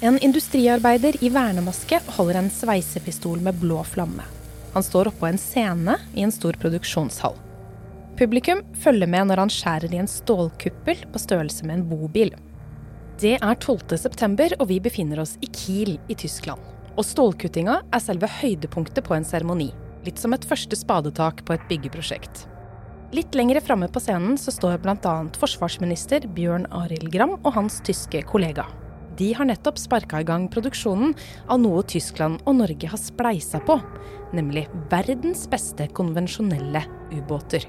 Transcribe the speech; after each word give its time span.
En 0.00 0.14
industriarbeider 0.22 1.16
i 1.24 1.28
vernemaske 1.34 1.98
holder 2.14 2.36
en 2.38 2.50
sveisepistol 2.54 3.40
med 3.42 3.56
blå 3.58 3.80
flamme. 3.82 4.22
Han 4.70 4.84
står 4.86 5.10
oppå 5.10 5.26
en 5.26 5.40
scene 5.42 5.96
i 6.14 6.22
en 6.22 6.30
stor 6.30 6.54
produksjonshall. 6.62 7.34
Publikum 8.20 8.62
følger 8.78 9.10
med 9.10 9.26
når 9.26 9.42
han 9.42 9.50
skjærer 9.50 9.90
i 9.90 9.98
en 9.98 10.10
stålkuppel 10.10 11.02
på 11.10 11.24
størrelse 11.24 11.66
med 11.66 11.80
en 11.80 11.84
bobil. 11.90 12.30
Det 13.18 13.34
er 13.40 13.58
12.9, 13.58 14.54
og 14.60 14.68
vi 14.70 14.78
befinner 14.78 15.24
oss 15.24 15.34
i 15.42 15.50
Kiel 15.50 15.96
i 16.06 16.14
Tyskland. 16.14 16.62
Og 16.94 17.02
stålkuttinga 17.02 17.80
er 17.90 18.02
selve 18.02 18.30
høydepunktet 18.38 19.02
på 19.02 19.18
en 19.18 19.26
seremoni. 19.26 19.72
Litt 20.06 20.22
som 20.22 20.30
et 20.34 20.46
første 20.46 20.78
spadetak 20.78 21.42
på 21.42 21.58
et 21.58 21.70
byggeprosjekt. 21.70 22.46
Litt 23.18 23.34
lengre 23.34 23.58
framme 23.66 23.90
på 23.90 24.02
scenen 24.04 24.38
så 24.38 24.54
står 24.54 24.78
bl.a. 24.84 25.20
forsvarsminister 25.42 26.30
Bjørn 26.38 26.70
Arild 26.70 27.10
Gram 27.10 27.40
og 27.40 27.56
hans 27.56 27.82
tyske 27.82 28.22
kollega 28.30 28.68
de 29.18 29.32
har 29.34 29.48
nettopp 29.48 29.78
sparka 29.78 30.20
i 30.22 30.26
gang 30.26 30.46
produksjonen 30.52 31.14
av 31.50 31.58
noe 31.62 31.82
Tyskland 31.90 32.42
og 32.46 32.60
Norge 32.60 32.90
har 32.90 33.00
spleisa 33.02 33.60
på, 33.66 33.78
nemlig 34.36 34.68
verdens 34.92 35.46
beste 35.50 35.88
konvensjonelle 35.94 36.84
ubåter. 37.16 37.66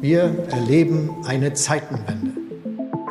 Vi 0.00 0.14
erleben 0.16 1.10
eine 1.28 1.54
Zeitenwende. 1.54 2.34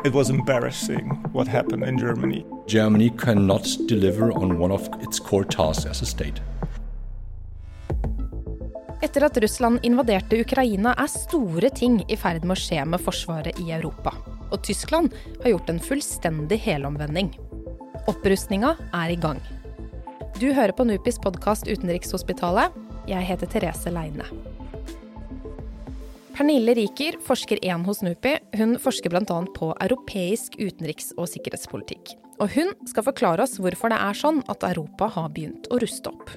It 0.04 0.14
was 0.14 0.30
embarrassing 0.30 1.08
what 1.32 1.46
happened 1.46 1.84
in 1.84 1.98
Germany. 1.98 2.44
Germany 2.66 3.10
cannot 3.10 3.66
deliver 3.86 4.32
on 4.32 4.58
one 4.58 4.72
of 4.72 4.88
its 5.00 5.20
core 5.20 5.44
tasks 5.44 5.86
as 5.86 6.02
a 6.02 6.06
state. 6.06 6.40
Etter 9.02 9.24
at 9.24 9.36
Russland 9.42 9.80
invaderte 9.82 10.40
Ukraina, 10.40 10.94
er 10.98 11.08
store 11.08 11.70
ting 11.70 12.02
i 12.08 12.16
ferd 12.16 12.44
med 12.44 12.56
å 12.58 12.60
skje 12.60 12.84
med 12.84 13.00
forsvaret 13.00 13.60
i 13.60 13.72
Europa 13.72 14.12
og 14.50 14.62
Tyskland 14.66 15.14
har 15.42 15.54
gjort 15.54 15.70
en 15.72 15.80
fullstendig 15.82 16.60
helomvending. 16.66 17.32
Opprustninga 18.10 18.76
er 18.92 19.14
i 19.14 19.18
gang. 19.20 19.40
Du 20.40 20.52
hører 20.52 20.72
på 20.72 20.86
Nupis 20.88 21.18
podkast 21.22 21.68
Utenrikshospitalet. 21.68 22.72
Jeg 23.10 23.26
heter 23.28 23.50
Therese 23.50 23.92
Leine. 23.92 24.24
Pernille 26.36 26.72
Riker, 26.74 27.18
forsker 27.20 27.58
én 27.60 27.82
hos 27.84 28.00
NUPI. 28.00 28.38
Hun 28.56 28.78
forsker 28.80 29.12
bl.a. 29.12 29.40
på 29.58 29.74
europeisk 29.84 30.56
utenriks- 30.56 31.12
og 31.18 31.28
sikkerhetspolitikk. 31.28 32.14
Og 32.40 32.54
hun 32.54 32.70
skal 32.88 33.04
forklare 33.04 33.44
oss 33.44 33.58
hvorfor 33.60 33.92
det 33.92 33.98
er 34.00 34.16
sånn 34.16 34.40
at 34.48 34.64
Europa 34.70 35.10
har 35.18 35.28
begynt 35.34 35.68
å 35.68 35.80
ruste 35.82 36.08
opp. 36.08 36.32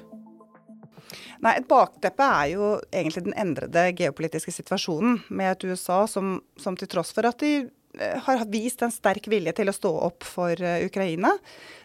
Nei, 1.40 1.54
Et 1.56 1.68
bakteppe 1.68 2.24
er 2.24 2.50
jo 2.52 2.68
egentlig 2.92 3.24
den 3.26 3.38
endrede 3.40 3.86
geopolitiske 3.96 4.52
situasjonen, 4.52 5.22
med 5.28 5.54
et 5.54 5.64
USA 5.64 6.04
som, 6.10 6.38
som 6.60 6.76
til 6.76 6.88
tross 6.92 7.12
for 7.16 7.24
at 7.28 7.40
de 7.40 7.70
har 8.26 8.44
vist 8.50 8.82
en 8.82 8.92
sterk 8.92 9.28
vilje 9.30 9.54
til 9.56 9.70
å 9.70 9.74
stå 9.76 9.90
opp 10.08 10.26
for 10.26 10.60
eh, 10.60 10.84
Ukraina, 10.86 11.34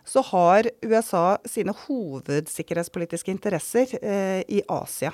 så 0.08 0.24
har 0.32 0.70
USA 0.82 1.38
sine 1.46 1.76
hovedsikkerhetspolitiske 1.86 3.34
interesser 3.34 3.98
eh, 4.02 4.42
i 4.48 4.64
Asia. 4.68 5.14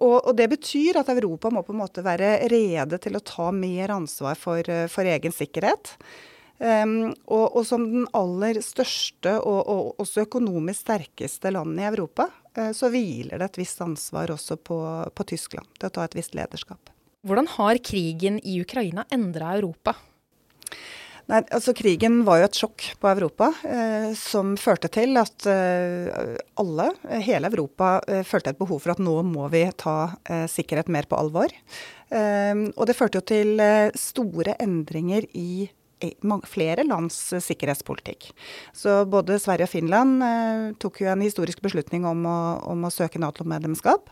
Og, 0.00 0.30
Det 0.32 0.46
betyr 0.48 0.96
at 0.96 1.10
Europa 1.12 1.50
må 1.52 1.60
på 1.60 1.74
en 1.74 1.82
måte 1.82 2.00
være 2.00 2.48
rede 2.48 2.96
til 3.04 3.18
å 3.18 3.20
ta 3.20 3.50
mer 3.52 3.92
ansvar 3.92 4.38
for, 4.40 4.64
for 4.88 5.04
egen 5.04 5.34
sikkerhet. 5.36 5.92
Um, 6.62 7.10
og, 7.26 7.56
og, 7.56 7.64
som 7.66 7.82
den 7.90 8.04
aller 8.14 8.60
største 8.62 9.32
og, 9.40 9.60
og 9.66 10.02
også 10.02 10.22
økonomisk 10.28 10.84
sterkeste 10.84 11.50
landet 11.50 11.82
i 11.82 11.88
Europa, 11.88 12.28
uh, 12.54 12.70
så 12.70 12.86
hviler 12.92 13.42
det 13.42 13.48
et 13.48 13.58
visst 13.64 13.82
ansvar 13.82 14.30
også 14.30 14.60
på, 14.62 14.78
på 15.10 15.26
Tyskland 15.32 15.66
til 15.80 15.90
å 15.90 15.94
ta 15.96 16.06
et 16.06 16.14
visst 16.14 16.36
lederskap. 16.38 16.92
Hvordan 17.22 17.46
har 17.54 17.78
krigen 17.78 18.40
i 18.42 18.56
Ukraina 18.64 19.04
endra 19.14 19.52
Europa? 19.54 19.94
Nei, 21.30 21.38
altså 21.54 21.70
Krigen 21.78 22.24
var 22.26 22.40
jo 22.40 22.46
et 22.48 22.56
sjokk 22.58 22.84
på 22.98 23.10
Europa, 23.12 23.52
eh, 23.62 24.08
som 24.18 24.56
førte 24.58 24.90
til 24.90 25.14
at 25.20 25.46
eh, 25.46 26.32
alle, 26.58 26.88
hele 27.22 27.46
Europa, 27.52 27.92
eh, 28.10 28.24
følte 28.26 28.50
et 28.50 28.58
behov 28.58 28.82
for 28.82 28.96
at 28.96 29.02
nå 29.02 29.14
må 29.28 29.46
vi 29.52 29.62
ta 29.78 30.16
eh, 30.26 30.48
sikkerhet 30.50 30.90
mer 30.90 31.06
på 31.06 31.20
alvor. 31.20 31.54
Eh, 32.10 32.64
og 32.74 32.90
det 32.90 32.96
førte 32.98 33.20
jo 33.20 33.26
til 33.30 33.62
eh, 33.62 33.94
store 33.94 34.56
endringer 34.62 35.28
i 35.38 35.70
flere 36.50 36.82
lands 36.82 37.14
sikkerhetspolitikk. 37.46 38.32
Så 38.74 39.04
både 39.06 39.36
Sverige 39.38 39.68
og 39.68 39.70
Finland 39.70 40.74
tok 40.82 40.98
jo 41.04 41.12
en 41.12 41.22
historisk 41.22 41.62
beslutning 41.62 42.02
om 42.10 42.26
å, 42.26 42.40
om 42.72 42.82
å 42.82 42.90
søke 42.90 43.22
Nato-medlemskap. 43.22 44.10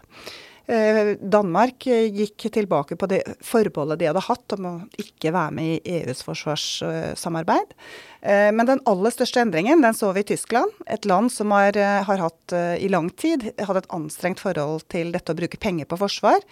Eh, 0.67 1.17
Danmark 1.21 1.87
eh, 1.87 2.07
gikk 2.15 2.47
tilbake 2.53 2.97
på 2.97 3.09
det 3.11 3.23
forbeholdet 3.45 3.99
de 4.01 4.09
hadde 4.11 4.23
hatt 4.23 4.55
om 4.57 4.69
å 4.69 4.75
ikke 5.01 5.33
være 5.35 5.55
med 5.57 5.71
i 5.71 5.99
EUs 5.99 6.23
forsvarssamarbeid. 6.27 7.75
Eh, 8.21 8.51
men 8.55 8.69
den 8.69 8.83
aller 8.91 9.15
største 9.15 9.43
endringen 9.43 9.83
den 9.83 9.97
så 9.97 10.13
vi 10.17 10.25
i 10.25 10.31
Tyskland. 10.33 10.75
Et 10.87 11.09
land 11.09 11.33
som 11.33 11.55
har, 11.57 11.77
har 12.07 12.25
hatt 12.27 12.57
i 12.79 12.91
lang 12.93 13.11
tid 13.11 13.49
hatt 13.59 13.83
et 13.83 13.95
anstrengt 13.95 14.43
forhold 14.43 14.87
til 14.93 15.15
dette 15.15 15.33
å 15.33 15.39
bruke 15.39 15.61
penger 15.61 15.89
på 15.91 15.99
forsvar. 16.01 16.45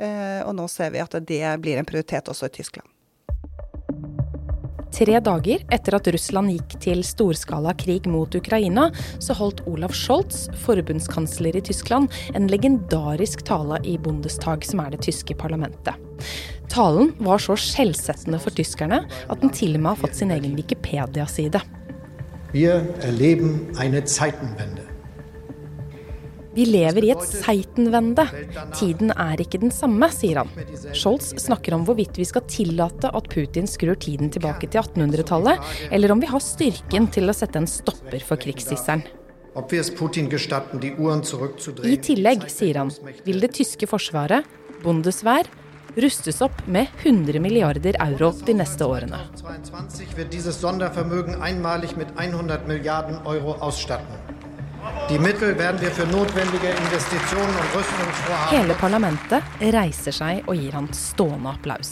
Og 0.00 0.54
nå 0.56 0.64
ser 0.70 0.94
vi 0.94 1.02
at 1.02 1.16
det 1.28 1.42
blir 1.60 1.76
en 1.76 1.88
prioritet 1.88 2.30
også 2.30 2.48
i 2.48 2.54
Tyskland. 2.60 2.88
Tre 4.90 5.20
dager 5.22 5.62
etter 5.72 5.96
at 5.96 6.08
Russland 6.10 6.50
gikk 6.52 6.76
til 6.82 7.02
storskala 7.06 7.72
krig 7.78 8.08
mot 8.10 8.34
Ukraina, 8.34 8.88
så 9.22 9.36
holdt 9.38 9.62
Olaf 9.70 9.94
Scholz, 9.96 10.48
forbundskansler 10.64 11.56
i 11.56 11.62
Tyskland, 11.70 12.10
en 12.34 12.50
legendarisk 12.50 13.44
tale 13.46 13.78
i 13.86 13.96
Bundestag, 14.02 14.66
som 14.66 14.82
er 14.82 14.94
det 14.94 15.04
tyske 15.06 15.36
parlamentet. 15.38 15.94
Talen 16.70 17.14
var 17.22 17.42
så 17.42 17.56
skjellsettende 17.58 18.42
for 18.42 18.54
tyskerne 18.54 19.04
at 19.06 19.42
den 19.42 19.54
til 19.54 19.78
og 19.78 19.84
med 19.84 19.94
har 19.94 20.02
fått 20.04 20.20
sin 20.20 20.34
egen 20.34 20.58
Wikipedia-side. 20.58 21.62
Vi 22.50 22.66
erleben 22.66 23.70
eine 23.78 24.02
Zeitenwende. 24.06 24.89
Vi 26.54 26.64
lever 26.66 27.06
i 27.06 27.12
et 27.14 27.22
Seitenvende. 27.22 28.24
Tiden 28.74 29.12
er 29.14 29.42
ikke 29.42 29.60
den 29.62 29.72
samme, 29.74 30.08
sier 30.14 30.42
han. 30.42 30.50
Scholz 30.96 31.32
snakker 31.44 31.76
om 31.76 31.86
hvorvidt 31.86 32.18
vi 32.18 32.26
skal 32.26 32.46
tillate 32.50 33.12
at 33.14 33.30
Putin 33.30 33.70
skrur 33.70 33.98
tiden 34.00 34.32
tilbake 34.34 34.66
til 34.66 34.82
1800-tallet, 34.82 35.62
eller 35.94 36.14
om 36.14 36.22
vi 36.22 36.30
har 36.30 36.42
styrken 36.42 37.08
til 37.14 37.30
å 37.30 37.36
sette 37.36 37.62
en 37.62 37.70
stopper 37.70 38.24
for 38.26 38.40
krigshisseren. 38.40 39.06
I 41.84 41.96
tillegg, 42.06 42.44
sier 42.50 42.78
han, 42.78 42.92
vil 43.26 43.40
det 43.42 43.54
tyske 43.58 43.88
forsvaret, 43.90 44.46
Bundeswehr, 44.80 45.48
rustes 45.98 46.38
opp 46.40 46.66
med 46.66 46.86
100 47.02 47.42
milliarder 47.42 47.98
euro 48.00 48.30
de 48.46 48.54
neste 48.54 48.86
årene. 48.86 49.18
Hele 58.50 58.76
parlamentet 58.80 59.60
reiser 59.74 60.14
seg 60.16 60.48
og 60.48 60.56
gir 60.56 60.72
han 60.72 60.88
stående 60.96 61.52
applaus. 61.52 61.90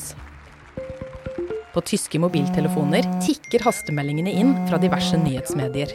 På 1.74 1.82
tyske 1.84 2.18
mobiltelefoner 2.22 3.04
tikker 3.20 3.66
hastemeldingene 3.66 4.32
inn 4.40 4.54
fra 4.70 4.80
diverse 4.80 5.20
nyhetsmedier. 5.20 5.92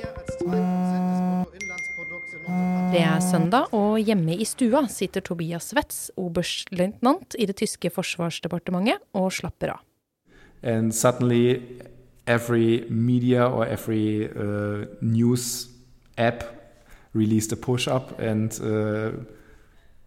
Det 2.93 3.01
er 3.01 3.19
søndag, 3.25 3.73
og 3.73 3.97
hjemme 3.97 4.37
i 4.37 4.45
stua 4.45 4.85
sitter 4.91 5.25
Tobias 5.25 5.73
Wetz, 5.73 6.11
oberstløytnant 6.13 7.33
i 7.41 7.49
det 7.49 7.57
tyske 7.63 7.89
forsvarsdepartementet, 7.89 9.01
og 9.17 9.33
slapper 9.33 9.79
av. 9.79 9.81
And 10.61 10.93
suddenly 10.93 11.59
every 12.27 12.85
media 12.89 13.49
or 13.49 13.65
every 13.65 14.29
uh, 14.29 14.85
news 15.01 15.69
app 16.17 16.62
released 17.13 17.51
a 17.51 17.55
push 17.55 17.87
up, 17.87 18.19
and 18.19 18.59
uh, 18.61 19.11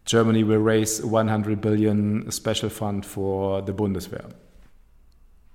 Germany 0.04 0.44
will 0.44 0.58
raise 0.58 1.02
100 1.02 1.60
billion 1.60 2.30
special 2.30 2.68
fund 2.68 3.04
for 3.04 3.62
the 3.62 3.72
Bundeswehr. 3.72 4.30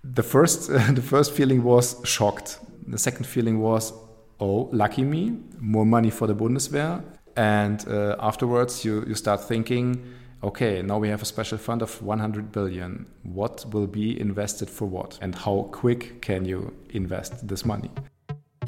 The 0.03 0.23
first, 0.23 0.67
the 0.95 1.01
first 1.01 1.33
feeling 1.33 1.63
was 1.63 2.01
shocked. 2.03 2.59
The 2.87 2.97
second 2.97 3.25
feeling 3.25 3.59
was, 3.59 3.93
oh, 4.39 4.69
lucky 4.71 5.03
me, 5.03 5.37
more 5.59 5.85
money 5.85 6.09
for 6.09 6.27
the 6.27 6.35
Bundeswehr. 6.35 7.03
And 7.35 7.87
uh, 7.87 8.17
afterwards, 8.19 8.83
you, 8.83 9.05
you 9.07 9.15
start 9.15 9.41
thinking, 9.41 10.03
okay, 10.43 10.81
now 10.81 10.97
we 10.97 11.07
have 11.09 11.21
a 11.21 11.25
special 11.25 11.57
fund 11.57 11.81
of 11.81 12.01
100 12.01 12.51
billion. 12.51 13.05
What 13.23 13.65
will 13.71 13.87
be 13.87 14.19
invested 14.19 14.69
for 14.69 14.85
what? 14.85 15.17
And 15.21 15.33
how 15.35 15.69
quick 15.71 16.21
can 16.21 16.43
you 16.43 16.73
invest 16.89 17.47
this 17.47 17.63
money? 17.63 17.91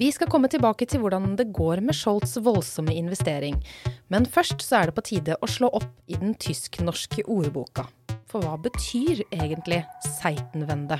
Vi 0.01 0.07
skal 0.09 0.25
komme 0.25 0.49
tilbake 0.49 0.87
til 0.89 1.03
hvordan 1.03 1.35
det 1.37 1.51
går 1.53 1.77
med 1.85 1.93
Scholz' 1.93 2.39
voldsomme 2.41 2.95
investering. 2.97 3.59
Men 4.09 4.25
først 4.25 4.63
så 4.65 4.79
er 4.79 4.89
det 4.89 4.95
på 4.97 5.03
tide 5.05 5.37
å 5.37 5.49
slå 5.49 5.69
opp 5.69 5.91
i 6.09 6.17
den 6.17 6.33
tysk-norske 6.33 7.27
ordboka. 7.29 7.85
For 8.25 8.41
hva 8.41 8.57
betyr 8.57 9.21
egentlig 9.29 9.83
Seitenwende? 10.15 10.97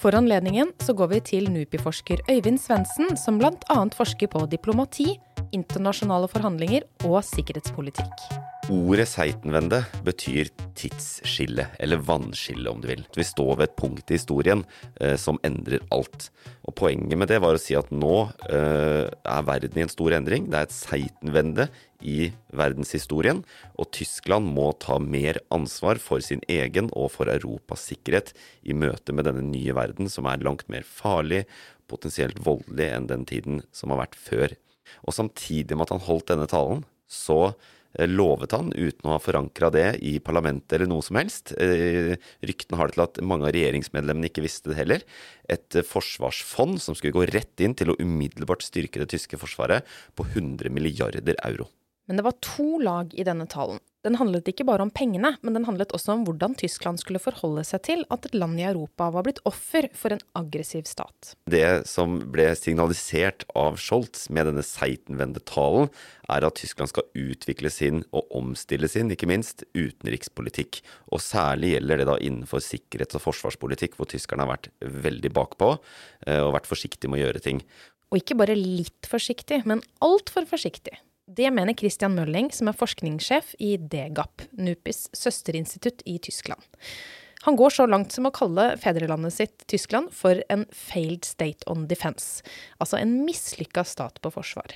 For 0.00 0.16
anledningen 0.16 0.72
så 0.80 0.96
går 0.96 1.12
vi 1.12 1.22
til 1.34 1.52
NUPI-forsker 1.52 2.24
Øyvind 2.32 2.62
Svendsen, 2.64 3.12
som 3.20 3.36
bl.a. 3.36 3.80
forsker 3.92 4.32
på 4.32 4.46
diplomati, 4.48 5.18
internasjonale 5.52 6.32
forhandlinger 6.32 6.88
og 7.04 7.20
sikkerhetspolitikk. 7.28 8.47
Ordet 8.68 9.08
Seitenwende 9.08 9.78
betyr 10.04 10.50
tidsskille, 10.76 11.64
eller 11.80 12.02
vannskille 12.04 12.68
om 12.68 12.82
du 12.82 12.90
vil. 12.90 13.00
Vi 13.16 13.24
står 13.24 13.54
ved 13.54 13.64
et 13.64 13.76
punkt 13.80 14.10
i 14.12 14.18
historien 14.18 14.60
eh, 15.00 15.14
som 15.16 15.38
endrer 15.46 15.80
alt. 15.94 16.26
Og 16.68 16.74
Poenget 16.76 17.16
med 17.16 17.30
det 17.32 17.38
var 17.40 17.56
å 17.56 17.62
si 17.62 17.72
at 17.78 17.88
nå 17.88 18.26
eh, 18.52 19.06
er 19.08 19.46
verden 19.48 19.80
i 19.80 19.84
en 19.86 19.92
stor 19.92 20.12
endring. 20.18 20.50
Det 20.52 20.58
er 20.58 20.68
et 20.68 20.76
Seitenwende 20.76 21.68
i 22.04 22.28
verdenshistorien, 22.52 23.40
og 23.80 23.88
Tyskland 23.96 24.52
må 24.52 24.68
ta 24.84 24.98
mer 25.00 25.40
ansvar 25.54 25.96
for 26.02 26.20
sin 26.24 26.44
egen 26.44 26.92
og 26.92 27.08
for 27.16 27.32
Europas 27.32 27.86
sikkerhet 27.88 28.34
i 28.68 28.76
møte 28.76 29.16
med 29.16 29.30
denne 29.30 29.46
nye 29.48 29.78
verden, 29.80 30.12
som 30.12 30.28
er 30.28 30.44
langt 30.44 30.68
mer 30.68 30.84
farlig, 30.84 31.46
potensielt 31.88 32.44
voldelig 32.44 32.92
enn 32.92 33.08
den 33.08 33.24
tiden 33.32 33.64
som 33.72 33.96
har 33.96 34.04
vært 34.04 34.20
før. 34.28 34.58
Og 35.08 35.16
samtidig 35.16 35.72
med 35.72 35.88
at 35.88 35.96
han 35.96 36.04
holdt 36.04 36.28
denne 36.34 36.52
talen, 36.52 36.84
så 37.08 37.56
lovet 38.06 38.54
han, 38.54 38.70
uten 38.76 39.08
å 39.08 39.16
ha 39.16 39.22
forankra 39.22 39.70
det 39.74 39.86
i 40.06 40.18
parlamentet 40.22 40.76
eller 40.76 40.90
noe 40.90 41.02
som 41.02 41.18
helst. 41.18 41.54
Eh, 41.58 42.14
ryktene 42.46 42.78
har 42.78 42.90
det 42.90 42.98
til 42.98 43.04
at 43.06 43.20
mange 43.26 43.48
av 43.48 43.54
regjeringsmedlemmene 43.56 44.30
ikke 44.30 44.44
visste 44.44 44.70
det 44.70 44.78
heller. 44.78 45.06
Et 45.50 45.78
eh, 45.78 45.86
forsvarsfond 45.86 46.78
som 46.84 46.98
skulle 46.98 47.16
gå 47.16 47.26
rett 47.32 47.64
inn 47.64 47.74
til 47.78 47.92
å 47.92 47.98
umiddelbart 47.98 48.62
styrke 48.66 49.02
det 49.02 49.10
tyske 49.16 49.40
forsvaret 49.40 49.86
på 50.14 50.28
100 50.30 50.70
milliarder 50.74 51.34
euro. 51.42 51.66
Men 52.08 52.20
det 52.20 52.24
var 52.24 52.38
to 52.44 52.78
lag 52.80 53.12
i 53.12 53.26
denne 53.26 53.48
talen. 53.50 53.82
Den 54.06 54.14
handlet 54.14 54.46
ikke 54.46 54.62
bare 54.68 54.84
om 54.84 54.92
pengene, 54.94 55.32
men 55.42 55.56
den 55.56 55.64
handlet 55.66 55.90
også 55.96 56.12
om 56.14 56.20
hvordan 56.26 56.52
Tyskland 56.60 57.00
skulle 57.02 57.18
forholde 57.18 57.64
seg 57.66 57.82
til 57.88 58.04
at 58.14 58.28
et 58.28 58.36
land 58.38 58.60
i 58.60 58.66
Europa 58.68 59.08
var 59.10 59.24
blitt 59.26 59.40
offer 59.48 59.88
for 59.98 60.14
en 60.14 60.22
aggressiv 60.38 60.86
stat. 60.86 61.32
Det 61.50 61.82
som 61.90 62.20
ble 62.30 62.46
signalisert 62.54 63.42
av 63.58 63.80
Scholz 63.82 64.28
med 64.30 64.46
denne 64.46 64.62
Seitenwende-talen, 64.62 65.90
er 66.30 66.46
at 66.46 66.60
Tyskland 66.60 66.92
skal 66.92 67.08
utvikle 67.18 67.72
sin, 67.74 68.04
og 68.14 68.30
omstille 68.38 68.86
sin, 68.92 69.10
ikke 69.10 69.30
minst, 69.30 69.66
utenrikspolitikk. 69.74 70.78
Og 71.10 71.24
særlig 71.24 71.74
gjelder 71.74 72.02
det 72.02 72.08
da 72.12 72.16
innenfor 72.22 72.62
sikkerhets- 72.62 73.18
og 73.18 73.26
forsvarspolitikk, 73.26 73.98
hvor 73.98 74.06
tyskerne 74.12 74.46
har 74.46 74.54
vært 74.54 74.70
veldig 75.08 75.34
bakpå 75.34 75.74
eh, 75.74 76.38
og 76.44 76.54
vært 76.54 76.70
forsiktige 76.70 77.10
med 77.10 77.18
å 77.18 77.26
gjøre 77.26 77.42
ting. 77.50 77.64
Og 78.12 78.22
ikke 78.22 78.38
bare 78.38 78.54
litt 78.56 79.10
forsiktig, 79.10 79.64
men 79.68 79.82
altfor 80.04 80.46
forsiktig. 80.48 80.94
Det 81.28 81.50
mener 81.52 81.76
Christian 81.76 82.14
Mølling, 82.16 82.48
som 82.56 82.70
er 82.70 82.76
forskningssjef 82.76 83.52
i 83.60 83.74
DGAP, 83.76 84.46
NUPIs 84.56 85.08
søsterinstitutt 85.12 86.00
i 86.08 86.16
Tyskland. 86.24 86.64
Han 87.48 87.56
går 87.56 87.70
så 87.70 87.86
langt 87.86 88.12
som 88.12 88.26
å 88.28 88.30
kalle 88.36 88.74
fedrelandet 88.76 89.32
sitt, 89.32 89.62
Tyskland, 89.72 90.10
for 90.12 90.42
en 90.52 90.66
failed 90.68 91.24
state 91.24 91.64
on. 91.64 91.86
Altså 91.88 92.98
en 92.98 93.14
mislykka 93.24 93.86
stat 93.88 94.20
på 94.20 94.30
forsvar. 94.34 94.74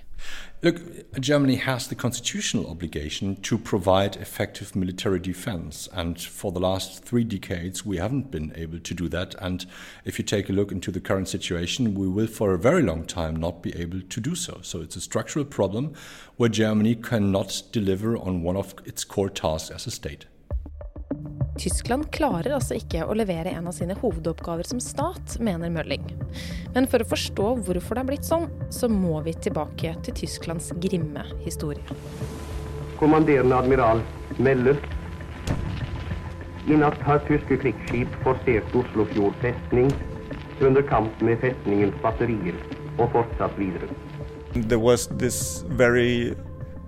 Look, 0.63 0.81
Germany 1.21 1.57
has 1.57 1.89
the 1.89 1.95
constitutional 1.95 2.65
obligation 2.71 3.37
to 3.43 3.59
provide 3.59 4.17
effective 4.17 4.75
military 4.75 5.19
defense. 5.19 5.87
And 5.93 6.19
for 6.19 6.51
the 6.51 6.61
last 6.61 7.05
three 7.05 7.25
decades, 7.25 7.85
we 7.85 7.99
haven't 7.99 8.31
been 8.31 8.55
able 8.57 8.81
to 8.81 8.95
do 8.95 9.07
that. 9.11 9.35
And 9.39 9.67
if 10.07 10.19
you 10.19 10.25
take 10.25 10.49
a 10.49 10.55
look 10.55 10.73
into 10.73 10.91
the 10.91 11.01
current 11.01 11.29
situation, 11.29 11.95
we 11.95 12.09
will 12.09 12.27
for 12.27 12.55
a 12.55 12.59
very 12.59 12.83
long 12.83 13.05
time 13.05 13.37
not 13.37 13.63
be 13.63 13.77
able 13.77 14.01
to 14.01 14.21
do 14.21 14.35
so. 14.35 14.61
So 14.63 14.81
it's 14.81 14.97
a 14.97 15.03
structural 15.03 15.45
problem 15.45 15.93
where 16.39 16.49
Germany 16.49 16.95
cannot 16.95 17.65
deliver 17.71 18.17
on 18.17 18.43
one 18.43 18.57
of 18.57 18.75
its 18.87 19.05
core 19.05 19.29
tasks 19.29 19.71
as 19.71 19.87
a 19.87 19.91
state. 19.91 20.25
Tyskland 21.59 22.11
klarer 22.11 22.55
altså 22.57 22.79
ikke 22.79 23.05
å 23.05 23.15
levere 23.17 23.53
en 23.53 23.67
av 23.69 23.75
sine 23.77 23.95
hovedoppgaver 23.99 24.65
som 24.65 24.81
stat, 24.81 25.37
mener 25.41 25.73
Mølling. 25.73 26.05
Men 26.73 26.87
for 26.89 27.05
å 27.05 27.09
forstå 27.11 27.49
hvorfor 27.67 27.99
det 27.99 28.03
er 28.03 28.09
blitt 28.09 28.29
sånn, 28.29 28.47
så 28.73 28.89
må 28.89 29.21
vi 29.27 29.35
tilbake 29.37 29.93
til 30.07 30.17
Tysklands 30.23 30.71
grimme 30.81 31.27
historie. 31.45 31.85
Kommanderende 32.97 33.59
admiral 33.59 34.01
melder. 34.41 34.81
I 36.71 36.79
natt 36.79 36.97
har 37.05 37.21
tyske 37.29 37.59
krigsskip 37.61 38.17
forsert 38.23 38.77
Oslofjord 38.79 39.37
festning 39.43 39.91
under 40.63 40.85
kamp 40.89 41.21
med 41.21 41.43
festningens 41.43 41.99
batterier 42.05 42.57
og 42.97 43.11
fortsatt 43.13 43.59
videre. 43.59 43.91
There 44.55 44.81
was 44.81 45.09
this 45.19 45.65
very 45.69 46.35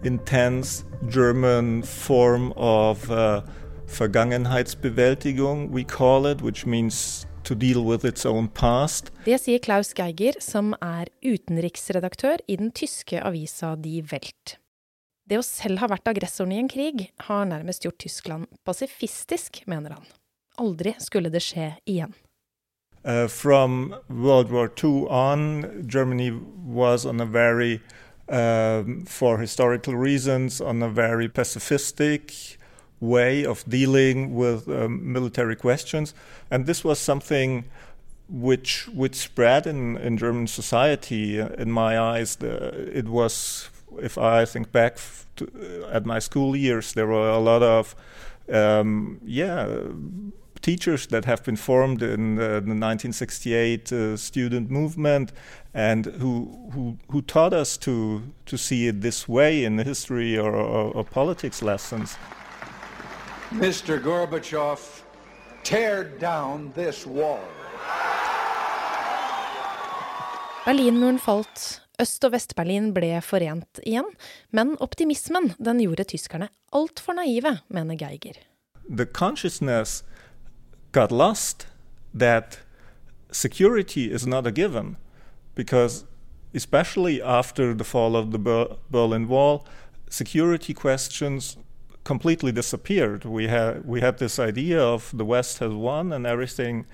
intense 0.05 0.85
German 1.09 1.83
form 1.83 2.53
of 2.57 3.11
uh, 3.11 3.43
Vergangenheitsbewältigung, 3.89 5.71
we 5.73 5.85
call 5.85 6.27
it, 6.27 6.43
which 6.43 6.67
means 6.67 7.27
to 7.45 7.55
deal 7.55 7.85
with 7.85 8.05
its 8.05 8.27
own 8.27 8.49
past. 8.49 9.13
Det 9.25 9.39
sier 9.41 9.59
Klaus 9.59 9.93
Geiger, 9.95 10.41
som 10.41 10.75
er 10.81 11.11
utenriksredaktør 11.23 12.43
i 12.49 12.57
den 12.57 12.73
tyske 12.73 13.21
avisa 13.23 13.75
Die 13.77 14.03
Welt. 14.11 14.59
Det 15.29 15.39
å 15.41 15.45
selv 15.45 15.81
ha 15.81 15.89
vært 15.89 16.09
aggressoren 16.11 16.53
i 16.53 16.61
en 16.61 16.69
krig, 16.69 17.09
har 17.29 17.47
nærmest 17.49 17.85
gjort 17.87 18.01
Tyskland 18.03 18.49
pasifistisk, 18.65 19.63
mener 19.71 19.97
han. 19.97 20.09
Aldri 20.61 20.95
skulle 21.01 21.33
det 21.33 21.43
skje 21.45 21.75
igjen. 21.89 22.13
Uh, 23.05 23.29
from 23.29 23.95
World 24.09 24.51
War 24.51 24.71
II 24.83 25.07
on, 25.13 25.87
Germany 25.87 26.31
was 26.31 27.05
on 27.05 27.21
a 27.21 27.27
very, 27.27 27.81
uh, 28.29 28.83
for 29.07 29.39
historical 29.39 29.95
reasons, 29.95 30.61
on 30.61 30.83
a 30.83 30.89
very 30.89 31.29
pacifistic 31.29 32.59
way 33.09 33.45
of 33.45 33.65
dealing 33.69 34.35
with 34.35 34.69
um, 34.69 35.13
military 35.13 35.57
questions, 35.57 36.15
and 36.51 36.67
this 36.67 36.85
was 36.85 36.99
something 36.99 37.65
which 38.29 38.89
which 38.89 39.15
spread 39.17 39.67
in, 39.67 39.97
in 39.99 40.17
German 40.17 40.47
society. 40.47 41.39
In 41.39 41.71
my 41.71 41.99
eyes, 41.99 42.37
the, 42.37 42.99
it 42.99 43.09
was. 43.09 43.71
If 44.03 44.19
I 44.19 44.45
think 44.45 44.73
back 44.73 44.99
to, 45.37 45.45
uh, 45.45 45.97
at 45.97 46.05
my 46.05 46.19
school 46.19 46.57
years, 46.57 46.95
there 46.95 47.07
were 47.07 47.29
a 47.29 47.39
lot 47.39 47.63
of 47.63 47.95
um, 48.53 49.21
yeah 49.25 49.69
teachers 50.65 51.07
that 51.09 51.27
have 51.27 51.45
been 51.45 51.57
formed 51.57 52.03
in 52.03 52.37
the, 52.37 52.49
the 52.65 52.75
1968 52.75 53.93
uh, 53.93 54.17
student 54.17 54.71
movement 54.71 55.31
and 55.75 56.07
who, 56.07 56.71
who, 56.73 56.97
who 57.11 57.21
taught 57.21 57.53
us 57.53 57.77
to, 57.77 58.23
to 58.47 58.57
see 58.57 58.89
it 58.89 59.03
this 59.03 59.29
way 59.29 59.63
in 59.63 59.77
the 59.77 59.85
history 59.85 60.39
or, 60.39 60.55
or, 60.55 60.91
or 60.95 61.05
politics 61.05 61.63
lessons. 61.63 62.17
Mr. 63.51 64.01
Gorbachev, 64.03 65.03
tear 65.63 66.05
down 66.05 66.73
this 66.75 67.07
wall. 67.07 67.41
Berlinmuren 70.65 71.19
falt. 71.19 71.81
Øst- 72.03 72.25
og 72.25 72.33
Vest-Berlin 72.33 72.95
ble 72.95 73.21
forent 73.23 73.79
igjen. 73.87 74.09
Men 74.51 74.77
optimismen 74.81 75.53
den 75.65 75.79
gjorde 75.79 76.05
tyskerne 76.05 76.49
altfor 76.73 77.13
naive, 77.13 77.59
mener 77.69 77.95
Geiger. 77.95 78.35
The 78.91 79.07
consciousness 79.07 80.05
got 80.93 81.13
lost 81.13 81.69
that 82.19 82.61
security 83.31 84.11
is 84.15 84.27
not 84.27 84.47
a 84.47 84.51
given 84.51 84.97
because 85.55 86.05
especially 86.55 87.21
after 87.21 87.75
the 87.75 87.85
fall 87.85 88.17
of 88.17 88.33
the 88.33 88.39
Berlin 88.91 89.29
Wall, 89.29 89.67
security 90.09 90.73
questions 90.73 91.59
completely 92.05 92.53
disappeared. 92.53 93.25
We 93.25 93.49
had 93.49 93.85
we 93.85 94.01
had 94.01 94.19
this 94.19 94.39
idea 94.39 94.81
of 94.81 95.11
the 95.17 95.25
West 95.25 95.59
has 95.59 95.73
won 95.73 96.13
and 96.13 96.27
everything 96.27 96.87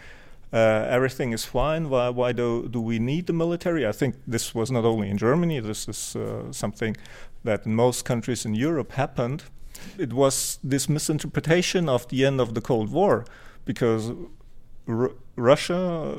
uh, 0.53 0.87
everything 0.89 1.33
is 1.33 1.45
fine. 1.45 1.89
Why 1.91 2.09
why 2.09 2.33
do 2.33 2.69
do 2.69 2.81
we 2.81 2.99
need 2.99 3.27
the 3.27 3.33
military? 3.33 3.87
I 3.87 3.93
think 3.93 4.15
this 4.27 4.55
was 4.55 4.71
not 4.71 4.85
only 4.85 5.11
in 5.11 5.19
Germany. 5.19 5.61
This 5.61 5.89
is 5.89 6.17
uh, 6.17 6.53
something 6.53 6.97
that 7.45 7.67
in 7.67 7.75
most 7.75 8.05
countries 8.05 8.45
in 8.45 8.55
Europe 8.55 8.93
happened. 8.93 9.45
It 9.99 10.13
was 10.13 10.59
this 10.63 10.89
misinterpretation 10.89 11.89
of 11.89 12.07
the 12.09 12.27
end 12.27 12.41
of 12.41 12.55
the 12.55 12.61
Cold 12.61 12.91
War, 12.93 13.25
because 13.65 14.13
R 14.89 15.11
Russia 15.37 16.17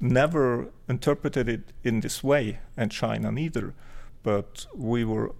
never 0.00 0.68
interpreted 0.88 1.48
it 1.48 1.72
in 1.82 2.00
this 2.00 2.22
way, 2.22 2.58
and 2.76 2.90
China 2.90 3.30
neither. 3.32 3.74
But 4.22 4.66
we 4.74 5.04
were 5.04 5.30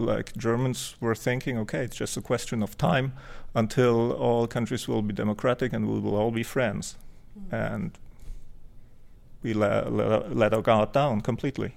like 0.00 0.32
Germans 0.36 0.96
were 1.00 1.14
thinking, 1.14 1.58
okay, 1.58 1.84
it's 1.84 1.96
just 1.96 2.16
a 2.16 2.22
question 2.22 2.62
of 2.62 2.76
time 2.76 3.12
until 3.54 4.12
all 4.12 4.46
countries 4.46 4.88
will 4.88 5.02
be 5.02 5.12
democratic 5.12 5.72
and 5.72 5.86
we 5.86 6.00
will 6.00 6.16
all 6.16 6.30
be 6.30 6.42
friends. 6.42 6.96
Mm. 7.36 7.74
And 7.74 7.98
we 9.42 9.54
let, 9.54 9.92
let, 9.92 10.36
let 10.36 10.54
our 10.54 10.62
guard 10.62 10.92
down 10.92 11.20
completely. 11.20 11.76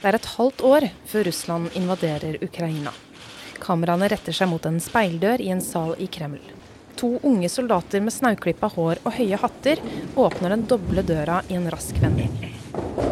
Det 0.00 0.12
er 0.12 0.14
et 0.20 0.26
halvt 0.36 0.60
år 0.60 0.84
før 1.10 1.24
Russland 1.26 1.70
invaderer 1.74 2.36
Ukraina. 2.44 2.92
Kameraene 3.58 4.06
retter 4.12 4.36
seg 4.36 4.46
mot 4.52 4.66
en 4.68 4.76
speildør 4.80 5.42
i 5.42 5.48
en 5.50 5.62
sal 5.64 5.96
i 5.98 6.06
Kreml. 6.06 6.44
To 7.00 7.16
unge 7.26 7.48
soldater 7.52 8.04
med 8.04 8.14
snauklippa 8.14 8.70
hår 8.76 9.02
og 9.02 9.16
høye 9.18 9.40
hatter 9.40 9.82
åpner 10.14 10.54
den 10.54 10.68
doble 10.70 11.02
døra 11.04 11.42
i 11.48 11.58
en 11.58 11.66
rask 11.72 11.98
vending. 12.00 12.55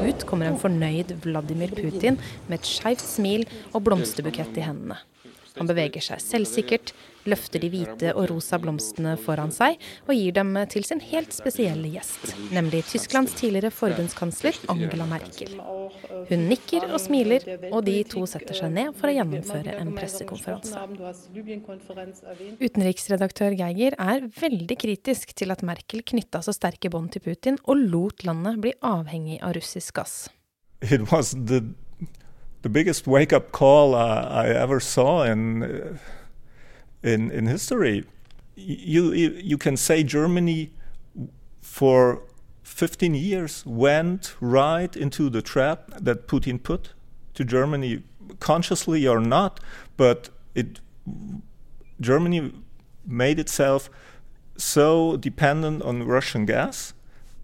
Ut 0.05 0.25
kommer 0.29 0.51
en 0.51 0.61
fornøyd 0.61 1.15
Vladimir 1.25 1.73
Putin 1.77 2.19
med 2.49 2.59
et 2.59 2.69
skeivt 2.69 3.05
smil 3.05 3.47
og 3.73 3.85
blomsterbukett 3.87 4.59
i 4.61 4.65
hendene. 4.67 4.99
Han 5.59 5.71
beveger 5.71 6.03
seg 6.03 6.23
selvsikkert, 6.23 6.93
løfter 7.31 7.63
de 7.63 7.71
hvite 7.73 8.13
og 8.15 8.29
rosa 8.31 8.59
blomstene 8.63 9.15
foran 9.21 9.53
seg 9.55 9.79
og 10.07 10.15
gir 10.17 10.35
dem 10.37 10.55
til 10.73 10.87
sin 10.87 11.03
helt 11.05 11.35
spesielle 11.35 11.91
gjest, 11.93 12.35
nemlig 12.55 12.85
Tysklands 12.91 13.35
tidligere 13.39 13.73
forbundskansler 13.75 14.59
Angela 14.73 15.07
Merkel. 15.09 15.57
Hun 16.29 16.47
nikker 16.49 16.87
og 16.89 16.99
smiler, 17.03 17.45
og 17.71 17.85
de 17.87 17.97
to 18.09 18.25
setter 18.31 18.57
seg 18.57 18.73
ned 18.75 18.95
for 18.99 19.11
å 19.11 19.15
gjennomføre 19.17 19.77
en 19.81 19.93
pressekonferanse. 19.97 20.85
Utenriksredaktør 22.63 23.57
Geiger 23.59 23.97
er 24.01 24.27
veldig 24.41 24.79
kritisk 24.81 25.35
til 25.37 25.55
at 25.55 25.65
Merkel 25.67 26.05
knytta 26.07 26.43
så 26.45 26.55
sterke 26.57 26.91
bånd 26.93 27.13
til 27.15 27.25
Putin 27.25 27.61
og 27.65 27.81
lot 27.93 28.25
landet 28.27 28.61
bli 28.65 28.75
avhengig 28.85 29.41
av 29.43 29.57
russisk 29.59 30.01
gass. 30.01 30.29
It 30.83 31.11
was 31.13 31.33
the 31.33 31.63
the 32.65 32.71
biggest 32.71 33.07
wake 33.07 33.33
up 33.33 33.53
call 33.53 33.95
uh, 33.95 34.25
I 34.43 34.49
ever 34.49 34.81
saw 34.81 35.23
in 35.23 35.63
uh, 35.63 35.99
in 37.05 37.31
in 37.31 37.47
history. 37.47 38.05
You, 38.57 39.13
you 39.13 39.59
can 39.59 39.77
say 39.77 40.05
Germany 40.05 40.71
for 41.61 42.23
15 42.63 43.15
years 43.15 43.65
went 43.67 44.37
right 44.41 44.97
into 44.97 45.29
the 45.29 45.43
trap 45.43 45.91
that 46.01 46.29
Putin 46.29 46.63
put 46.63 46.93
to 47.35 47.45
Germany, 47.45 48.03
consciously 48.39 49.07
or 49.07 49.21
not, 49.21 49.61
but 49.97 50.31
it 50.55 50.81
Germany 52.01 52.53
made 53.07 53.39
itself 53.39 53.91
so 54.57 55.17
dependent 55.17 55.83
on 55.83 56.05
Russian 56.05 56.47
gas. 56.47 56.95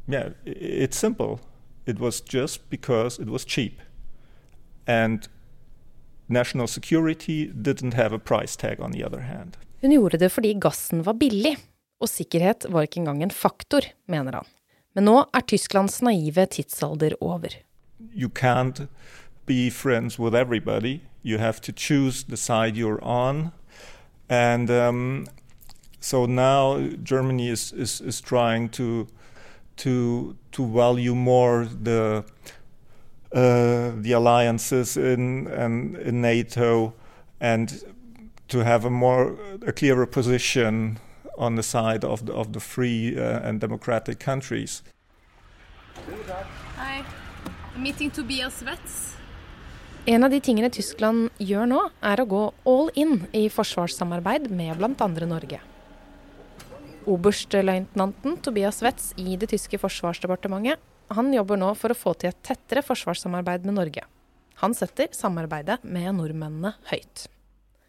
Yeah, 0.08 0.30
it's 0.44 0.96
simple. 0.96 1.40
It 1.86 1.98
was 1.98 2.20
just 2.20 2.70
because 2.70 3.18
it 3.18 3.28
was 3.28 3.44
cheap. 3.44 3.80
And 4.86 5.28
national 6.30 6.66
security 6.66 7.50
didn't 7.54 7.94
have 7.94 8.14
a 8.14 8.18
price 8.18 8.56
tag 8.56 8.80
on 8.80 8.92
the 8.92 9.04
other 9.04 9.20
hand. 9.20 9.56
Hun 9.80 9.90
gjorde 9.90 10.18
det 10.18 10.32
fordi 10.32 10.54
gassen 10.60 11.04
var 11.04 11.14
billig, 11.14 11.56
og 12.00 12.08
sikkerhet 12.08 12.66
var 12.68 12.86
ikke 12.86 13.00
engang 13.00 13.22
en 13.22 13.30
faktor, 13.30 13.86
mener 14.08 14.40
han. 14.40 14.48
Men 14.94 15.06
nå 15.06 15.16
er 15.32 15.46
Tysklands 15.46 16.00
naive 16.02 16.46
tidsalder 16.46 17.14
over. 17.20 17.54
You 18.14 18.28
can't 18.28 18.88
be 19.46 19.70
friends 19.70 20.18
with 20.18 20.34
everybody. 20.34 21.00
You 21.22 21.38
have 21.38 21.60
to 21.60 21.72
choose 21.72 22.24
the 22.24 22.36
side 22.36 22.76
you're 22.76 23.02
on. 23.02 23.52
And 24.28 24.70
um, 24.70 25.26
so 26.00 26.26
now 26.26 26.78
Germany 27.02 27.48
is, 27.48 27.72
is, 27.72 28.00
is 28.00 28.20
trying 28.20 28.68
to, 28.70 29.06
to, 29.76 30.36
to 30.52 30.66
value 30.66 31.14
more 31.14 31.66
the 31.66 32.24
the 33.32 34.12
alliances 34.12 34.96
in, 34.96 35.46
and 35.48 35.96
in 35.96 36.20
NATO 36.20 36.94
and 37.40 37.84
to 38.48 38.64
have 38.64 38.84
a 38.84 38.90
more 38.90 39.36
a 39.66 39.72
clearer 39.72 40.06
position 40.06 40.98
on 41.38 41.56
the 41.56 41.62
side 41.62 42.04
of 42.04 42.26
the, 42.26 42.32
of 42.32 42.52
the 42.52 42.60
free 42.60 43.16
uh, 43.16 43.48
and 43.48 43.60
democratic 43.60 44.18
countries. 44.18 44.82
Hi. 46.76 47.04
Meeting 47.76 48.10
Tobias 48.10 48.62
Wetz. 48.62 49.16
En 50.04 50.24
av 50.24 50.30
de 50.30 50.40
tingene 50.40 50.70
Tyskland 50.72 51.28
gjør 51.38 51.66
nå, 51.68 51.80
er 52.02 52.20
å 52.20 52.26
gå 52.28 52.44
all 52.68 52.88
in 52.98 53.26
i 53.36 53.48
forsvarssamarbeid 53.52 54.48
med 54.50 54.80
bl.a. 54.80 55.08
Norge. 55.28 55.60
Oberstløytnanten 57.08 58.38
Tobias 58.44 58.80
Wetz 58.84 59.12
i 59.20 59.36
det 59.40 59.50
tyske 59.52 59.78
forsvarsdepartementet 59.80 60.80
han 61.16 61.32
jobber 61.34 61.58
nå 61.60 61.72
for 61.78 61.92
å 61.92 61.98
få 61.98 62.14
til 62.18 62.30
et 62.30 62.42
tettere 62.46 62.82
forsvarssamarbeid 62.86 63.66
med 63.66 63.78
Norge. 63.78 64.06
Han 64.60 64.74
setter 64.76 65.08
samarbeidet 65.16 65.80
med 65.82 66.14
nordmennene 66.18 66.74
høyt. 66.90 67.26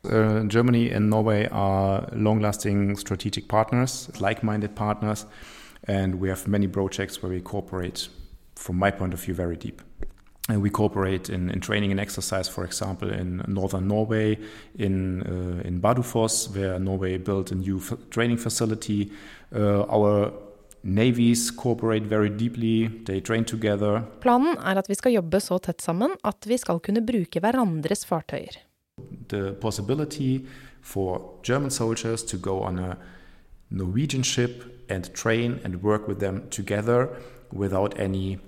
Uh, 0.04 0.48
Germany 0.48 0.90
and 0.90 1.10
Norway 1.10 1.48
are 1.52 2.10
long-lasting 2.14 2.96
strategic 2.98 3.48
partners, 3.48 4.10
like-minded 4.20 4.76
partners, 4.76 5.26
and 5.88 6.16
we 6.16 6.30
have 6.30 6.48
many 6.48 6.68
projects 6.68 7.22
where 7.22 7.32
we 7.32 7.42
cooperate, 7.42 8.08
from 8.56 8.78
my 8.78 8.90
point 8.90 9.14
of 9.14 9.20
view, 9.20 9.36
very 9.36 9.56
deep. 9.56 9.82
And 10.50 10.62
we 10.62 10.70
cooperate 10.72 11.30
in, 11.30 11.52
in 11.52 11.60
training 11.60 11.92
and 11.92 12.00
exercise, 12.00 12.50
for 12.50 12.66
example, 12.66 13.12
in 13.12 13.44
northern 13.48 13.88
Norway, 13.88 14.40
in 14.76 15.22
uh, 15.22 15.68
in 15.68 15.80
Badufoss, 15.80 16.50
where 16.56 16.80
Norway 16.80 17.18
built 17.18 17.52
a 17.52 17.56
new 17.56 17.80
training 18.10 18.38
facility. 18.38 19.12
Uh, 19.54 19.84
our 19.84 20.34
Navies 20.84 21.52
cooperate 21.52 22.04
very 22.04 22.30
deeply, 22.30 22.88
they 23.06 23.20
train 23.20 23.46
together. 23.46 24.02
Planen 24.22 24.58
er 24.58 24.78
at 24.78 24.90
vi 24.90 24.96
skal 24.96 25.14
jobbe 25.14 25.40
så 25.40 25.60
tett 25.62 25.82
sammen 25.82 26.16
at 26.24 26.48
vi 26.48 26.58
skal 26.58 26.80
kunne 26.80 27.06
bruke 27.06 27.40
hverandres 27.40 28.06
fartøyer. 28.06 28.58
The 29.30 29.54
possibility 29.62 30.48
for 30.82 31.40
German 31.44 31.70
soldiers 31.70 32.24
to 32.24 32.38
go 32.38 32.60
on 32.60 32.80
a 32.80 32.98
Norwegian 33.70 34.24
ship 34.24 34.64
and 34.90 35.14
train 35.14 35.60
and 35.64 35.84
work 35.84 36.08
with 36.08 36.20
them 36.20 36.50
together 36.50 37.08
without 37.52 38.00
any 38.00 38.40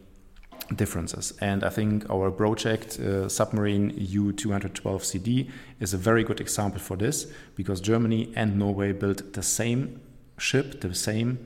differences. 0.75 1.33
And 1.39 1.63
I 1.63 1.69
think 1.69 2.09
our 2.09 2.31
project, 2.31 2.99
uh, 2.99 3.29
Submarine 3.29 3.91
U212CD, 3.91 5.51
is 5.79 5.93
a 5.93 5.97
very 5.97 6.23
good 6.23 6.41
example 6.41 6.79
for 6.79 6.97
this 6.97 7.27
because 7.55 7.79
Germany 7.79 8.33
and 8.35 8.57
Norway 8.57 8.91
built 8.91 9.33
the 9.33 9.43
same 9.43 10.01
ship, 10.37 10.81
the 10.81 10.95
same 10.95 11.37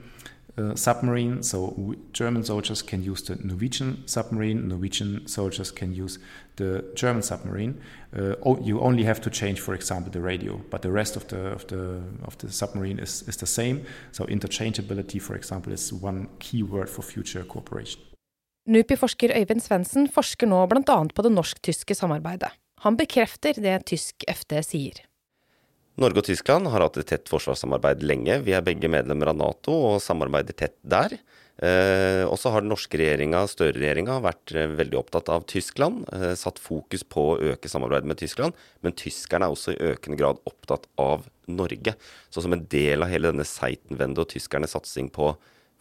uh, 0.58 0.74
submarine. 0.74 1.42
So 1.42 1.94
German 2.12 2.44
soldiers 2.44 2.82
can 2.82 3.02
use 3.02 3.22
the 3.22 3.36
Norwegian 3.36 4.02
submarine. 4.06 4.68
Norwegian 4.68 5.26
soldiers 5.26 5.70
can 5.70 5.94
use 5.94 6.18
the 6.56 6.84
German 6.94 7.22
submarine. 7.22 7.80
Uh, 8.16 8.34
oh, 8.44 8.58
you 8.60 8.80
only 8.80 9.04
have 9.04 9.20
to 9.20 9.30
change, 9.30 9.60
for 9.60 9.74
example, 9.74 10.10
the 10.10 10.20
radio, 10.20 10.60
but 10.70 10.82
the 10.82 10.90
rest 10.90 11.16
of 11.16 11.26
the 11.28 11.52
of 11.52 11.66
the 11.66 12.00
of 12.24 12.36
the 12.38 12.50
submarine 12.50 12.98
is 12.98 13.22
is 13.28 13.36
the 13.36 13.46
same. 13.46 13.80
So 14.12 14.24
interchangeability, 14.24 15.20
for 15.20 15.36
example, 15.36 15.72
is 15.72 15.92
one 15.92 16.28
key 16.38 16.62
word 16.62 16.88
for 16.88 17.02
future 17.02 17.44
cooperation. 17.44 18.02
NUPI-forsker 18.68 19.32
Øyvind 19.36 19.60
Svendsen 19.60 20.08
forsker 20.12 20.46
nå 20.46 20.66
bl.a. 20.66 21.04
på 21.14 21.22
det 21.22 21.32
norsk-tyske 21.32 21.94
samarbeidet. 21.94 22.50
Han 22.84 22.96
bekrefter 22.96 23.56
det 23.56 23.86
tysk 23.86 24.24
FD 24.28 24.60
sier. 24.62 25.07
Norge 25.98 26.22
og 26.22 26.28
Tyskland 26.28 26.70
har 26.70 26.84
hatt 26.84 26.96
et 27.00 27.08
tett 27.10 27.30
forsvarssamarbeid 27.30 28.04
lenge. 28.06 28.36
Vi 28.46 28.54
er 28.54 28.62
begge 28.62 28.90
medlemmer 28.90 29.32
av 29.32 29.38
Nato 29.40 29.74
og 29.74 30.02
samarbeider 30.02 30.54
tett 30.54 30.76
der. 30.86 31.16
Eh, 31.58 32.22
og 32.22 32.36
så 32.38 32.52
har 32.54 32.62
den 32.62 32.70
norske 32.70 33.00
regjeringa, 33.00 33.40
Støre-regjeringa, 33.50 34.20
vært 34.22 34.52
eh, 34.54 34.70
veldig 34.78 35.00
opptatt 35.00 35.30
av 35.34 35.42
Tyskland. 35.50 36.04
Eh, 36.14 36.36
satt 36.38 36.62
fokus 36.62 37.02
på 37.02 37.24
å 37.32 37.38
øke 37.50 37.70
samarbeidet 37.70 38.06
med 38.06 38.20
Tyskland. 38.20 38.54
Men 38.86 38.94
tyskerne 38.94 39.48
er 39.48 39.56
også 39.56 39.74
i 39.74 39.90
økende 39.90 40.20
grad 40.20 40.38
opptatt 40.46 40.86
av 41.02 41.26
Norge. 41.50 41.96
Så 42.30 42.46
som 42.46 42.54
en 42.54 42.62
del 42.70 43.02
av 43.02 43.10
hele 43.10 43.32
denne 43.32 43.48
Seitenwende 43.48 44.22
og 44.22 44.30
tyskernes 44.30 44.76
satsing 44.78 45.10
på 45.10 45.32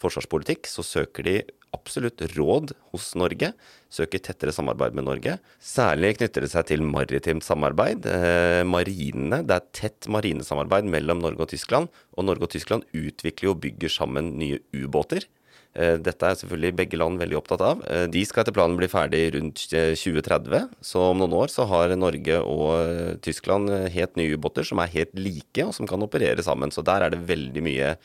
forsvarspolitikk, 0.01 0.65
så 0.69 0.81
søker 0.85 1.29
de 1.29 1.37
absolutt 1.77 2.23
råd 2.33 2.73
hos 2.91 3.11
Norge, 3.19 3.53
søker 3.93 4.23
tettere 4.23 4.53
samarbeid 4.55 4.97
med 4.97 5.07
Norge. 5.07 5.37
Særlig 5.63 6.15
knytter 6.17 6.43
det 6.43 6.51
seg 6.51 6.67
til 6.73 6.83
maritimt 6.83 7.45
samarbeid. 7.45 8.09
Eh, 8.09 8.63
marinene, 8.67 9.45
Det 9.47 9.55
er 9.55 9.71
tett 9.71 10.09
marinesamarbeid 10.11 10.89
mellom 10.89 11.21
Norge 11.23 11.45
og 11.45 11.49
Tyskland, 11.53 11.89
og 12.17 12.25
Norge 12.25 12.49
og 12.49 12.53
Tyskland 12.55 12.83
utvikler 12.93 13.53
og 13.53 13.61
bygger 13.61 13.89
sammen 13.89 14.35
nye 14.37 14.59
ubåter. 14.73 15.29
Eh, 15.77 15.97
dette 16.01 16.25
er 16.25 16.37
selvfølgelig 16.39 16.75
begge 16.79 16.97
land 16.97 17.19
veldig 17.21 17.37
opptatt 17.37 17.61
av. 17.61 17.81
Eh, 17.85 18.07
de 18.09 18.23
skal 18.25 18.41
etter 18.41 18.55
planen 18.55 18.77
bli 18.79 18.89
ferdig 18.89 19.21
rundt 19.35 19.61
2030, 19.69 20.55
eh, 20.57 20.69
så 20.81 21.11
om 21.11 21.21
noen 21.21 21.35
år 21.37 21.53
så 21.53 21.67
har 21.69 21.93
Norge 21.95 22.39
og 22.41 23.21
Tyskland 23.21 23.69
helt 23.93 24.17
nye 24.17 24.37
ubåter 24.37 24.65
som 24.65 24.81
er 24.81 24.93
helt 24.95 25.13
like, 25.13 25.61
og 25.65 25.75
som 25.77 25.89
kan 25.89 26.01
operere 26.01 26.41
sammen. 26.41 26.73
Så 26.73 26.83
der 26.83 27.05
er 27.05 27.13
det 27.13 27.27
veldig 27.29 27.61
mye 27.61 27.95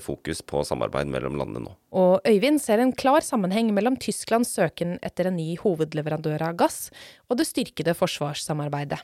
fokus 0.00 0.40
på 0.40 0.62
samarbeid 0.64 1.10
mellom 1.12 1.34
landene 1.36 1.64
nå. 1.66 1.72
Og 1.92 2.24
Øyvind 2.24 2.62
ser 2.62 2.80
en 2.80 2.94
klar 2.96 3.20
sammenheng 3.26 3.68
mellom 3.76 3.98
Tysklands 4.00 4.54
søken 4.56 4.96
etter 5.04 5.28
en 5.28 5.36
ny 5.36 5.58
hovedleverandør 5.60 6.46
av 6.46 6.56
gass 6.62 6.86
og 7.28 7.36
det 7.40 7.48
styrkede 7.50 7.92
forsvarssamarbeidet. 7.98 9.02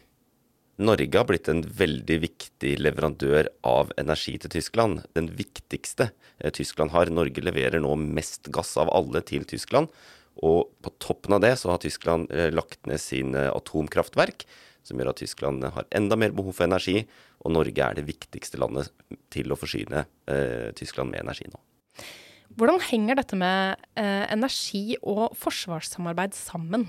Norge 0.81 1.19
har 1.19 1.27
blitt 1.29 1.49
en 1.53 1.61
veldig 1.61 2.17
viktig 2.23 2.73
leverandør 2.81 3.51
av 3.69 3.91
energi 4.01 4.39
til 4.41 4.53
Tyskland. 4.55 5.03
Den 5.17 5.29
viktigste 5.37 6.09
eh, 6.39 6.53
Tyskland 6.57 6.95
har. 6.95 7.13
Norge 7.13 7.45
leverer 7.45 7.83
nå 7.85 7.93
mest 8.01 8.49
gass 8.55 8.73
av 8.81 8.93
alle 8.97 9.21
til 9.29 9.45
Tyskland. 9.49 9.91
Og 10.41 10.71
på 10.81 10.93
toppen 11.03 11.37
av 11.37 11.43
det 11.45 11.53
så 11.61 11.75
har 11.75 11.83
Tyskland 11.83 12.33
eh, 12.33 12.49
lagt 12.55 12.89
ned 12.89 13.03
sine 13.03 13.51
atomkraftverk 13.53 14.47
som 14.87 15.01
gjør 15.01 15.13
at 15.13 15.21
Tyskland 15.21 15.67
har 15.75 15.89
enda 15.97 16.19
mer 16.19 16.35
behov 16.37 16.57
for 16.57 16.69
energi, 16.69 17.05
og 17.45 17.55
Norge 17.55 17.85
er 17.85 17.99
det 17.99 18.07
viktigste 18.09 18.61
landet 18.61 18.91
til 19.33 19.53
å 19.53 19.59
forsyne 19.59 20.05
eh, 20.31 20.71
Tyskland 20.77 21.13
med 21.13 21.25
energi 21.25 21.49
nå. 21.51 21.61
Hvordan 22.59 22.81
henger 22.83 23.21
dette 23.21 23.39
med 23.39 23.79
eh, 24.01 24.27
energi 24.33 24.99
og 25.01 25.37
forsvarssamarbeid 25.39 26.35
sammen? 26.35 26.89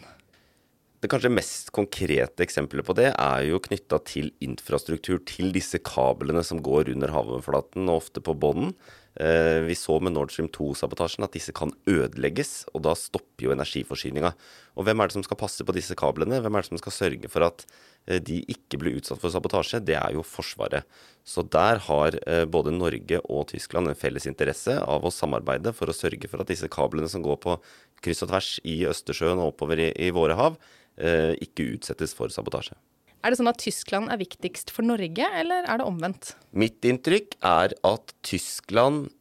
Det 1.01 1.09
kanskje 1.09 1.31
mest 1.33 1.71
konkrete 1.73 2.43
eksempelet 2.45 2.85
på 2.85 2.93
det 2.97 3.07
er 3.09 3.45
jo 3.47 3.61
knytta 3.63 3.97
til 4.05 4.29
infrastruktur, 4.45 5.17
til 5.25 5.49
disse 5.53 5.79
kablene 5.81 6.43
som 6.45 6.61
går 6.61 6.91
under 6.93 7.13
havoverflaten 7.13 7.89
og 7.89 8.03
ofte 8.03 8.21
på 8.21 8.35
bånden. 8.37 8.75
Eh, 9.19 9.59
vi 9.67 9.75
så 9.75 9.97
med 9.99 10.13
Nord 10.15 10.31
Stream 10.31 10.47
2-sabotasjen 10.55 11.25
at 11.25 11.33
disse 11.35 11.51
kan 11.55 11.73
ødelegges, 11.89 12.63
og 12.71 12.85
da 12.85 12.93
stopper 12.95 13.47
jo 13.47 13.53
energiforsyninga. 13.55 14.31
Og 14.79 14.87
hvem 14.87 15.01
er 15.01 15.09
det 15.09 15.17
som 15.17 15.25
skal 15.25 15.39
passe 15.41 15.65
på 15.67 15.75
disse 15.75 15.97
kablene? 15.99 16.39
Hvem 16.39 16.55
er 16.55 16.63
det 16.63 16.69
som 16.69 16.79
skal 16.79 16.95
sørge 16.95 17.31
for 17.31 17.43
at 17.49 17.65
eh, 18.07 18.21
de 18.23 18.39
ikke 18.53 18.79
blir 18.79 19.01
utsatt 19.01 19.19
for 19.19 19.33
sabotasje? 19.33 19.83
Det 19.83 19.97
er 19.99 20.15
jo 20.15 20.23
Forsvaret. 20.23 20.87
Så 21.27 21.43
der 21.43 21.81
har 21.89 22.17
eh, 22.23 22.45
både 22.47 22.71
Norge 22.75 23.19
og 23.27 23.49
Tyskland 23.51 23.91
en 23.91 23.99
felles 23.99 24.29
interesse 24.31 24.77
av 24.79 25.03
å 25.03 25.11
samarbeide 25.11 25.75
for 25.75 25.91
å 25.91 25.97
sørge 25.97 26.31
for 26.31 26.43
at 26.43 26.53
disse 26.53 26.71
kablene 26.71 27.11
som 27.11 27.25
går 27.25 27.41
på 27.43 27.57
kryss 28.01 28.23
og 28.23 28.31
tvers 28.31 28.53
i 28.63 28.79
Østersjøen 28.89 29.41
og 29.41 29.51
oppover 29.51 29.89
i, 29.89 29.91
i 30.07 30.09
våre 30.15 30.39
hav, 30.39 30.55
ikke 31.41 31.69
utsettes 31.77 32.11
for 32.17 32.33
sabotasje. 32.33 32.75
Er 33.21 33.31
det 33.31 33.37
sånn 33.37 33.51
at 33.51 33.61
Tyskland 33.61 34.09
er 34.09 34.19
viktigst 34.21 34.71
for 34.73 34.85
Norge, 34.87 35.25
eller 35.37 35.67
er 35.69 35.81
det 35.81 35.85
omvendt? 35.85 36.33
Mitt 36.57 36.81
inntrykk 36.87 37.37
er 37.45 37.75
at 37.85 38.13
Tyskland 38.25 39.11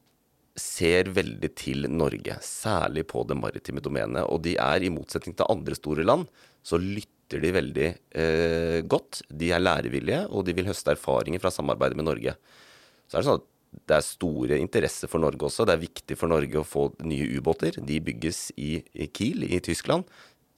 ser 0.61 1.11
veldig 1.17 1.51
til 1.57 1.87
Norge, 1.93 2.39
særlig 2.45 3.07
på 3.11 3.23
det 3.29 3.37
maritime 3.39 3.83
domenet. 3.85 4.25
Og 4.27 4.43
de 4.45 4.57
er, 4.61 4.85
i 4.85 4.93
motsetning 4.93 5.37
til 5.37 5.49
andre 5.53 5.77
store 5.77 6.05
land, 6.07 6.27
så 6.65 6.81
lytter 6.81 7.45
de 7.45 7.53
veldig 7.55 7.87
eh, 7.91 8.81
godt. 8.89 9.23
De 9.29 9.53
er 9.55 9.63
lærevillige, 9.63 10.25
og 10.33 10.49
de 10.49 10.57
vil 10.57 10.69
høste 10.69 10.97
erfaringer 10.97 11.43
fra 11.43 11.53
samarbeidet 11.55 12.01
med 12.01 12.09
Norge. 12.09 12.37
Så 13.07 13.17
er 13.17 13.23
det 13.23 13.29
sånn 13.29 13.41
at 13.43 13.49
det 13.87 13.97
er 13.97 14.07
store 14.07 14.59
interesser 14.59 15.11
for 15.11 15.23
Norge 15.23 15.47
også. 15.47 15.67
Det 15.69 15.77
er 15.77 15.85
viktig 15.85 16.17
for 16.19 16.33
Norge 16.33 16.59
å 16.59 16.67
få 16.67 16.89
nye 17.07 17.29
ubåter. 17.39 17.79
De 17.87 18.01
bygges 18.03 18.49
i, 18.59 18.81
Kiel 19.15 19.47
i 19.47 19.61
Tyskland. 19.63 20.09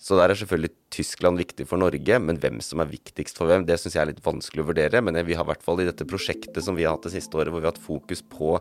Så 0.03 0.17
der 0.19 0.33
er 0.33 0.39
selvfølgelig 0.39 0.73
Tyskland 0.91 1.39
viktig 1.39 1.69
for 1.71 1.79
Norge, 1.79 2.17
men 2.19 2.41
hvem 2.43 2.59
som 2.65 2.83
er 2.83 2.91
viktigst 2.91 3.39
for 3.39 3.47
hvem, 3.47 3.67
det 3.69 3.77
syns 3.79 3.95
jeg 3.95 4.03
er 4.03 4.11
litt 4.11 4.25
vanskelig 4.25 4.65
å 4.65 4.71
vurdere. 4.73 5.03
Men 5.05 5.21
vi 5.23 5.37
har 5.39 5.47
i 5.47 5.51
hvert 5.53 5.63
fall 5.63 5.83
i 5.83 5.87
dette 5.87 6.09
prosjektet 6.11 6.59
som 6.67 6.75
vi 6.79 6.89
har 6.89 6.97
hatt 6.97 7.07
det 7.07 7.15
siste 7.15 7.39
året, 7.39 7.55
hvor 7.55 7.63
vi 7.63 7.69
har 7.69 7.77
hatt 7.77 7.85
fokus 7.85 8.25
på 8.27 8.57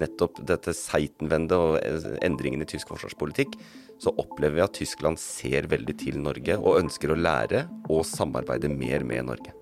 nettopp 0.00 0.42
dette 0.48 0.74
Seitenwende 0.76 1.56
og 1.56 1.78
endringene 2.24 2.66
i 2.66 2.70
tysk 2.74 2.92
forsvarspolitikk, 2.92 3.56
så 4.02 4.12
opplever 4.20 4.58
vi 4.58 4.66
at 4.66 4.76
Tyskland 4.76 5.20
ser 5.20 5.68
veldig 5.72 5.96
til 6.00 6.20
Norge 6.20 6.60
og 6.60 6.80
ønsker 6.80 7.12
å 7.12 7.18
lære 7.18 7.66
og 7.88 8.04
samarbeide 8.08 8.72
mer 8.72 9.04
med 9.08 9.28
Norge. 9.32 9.61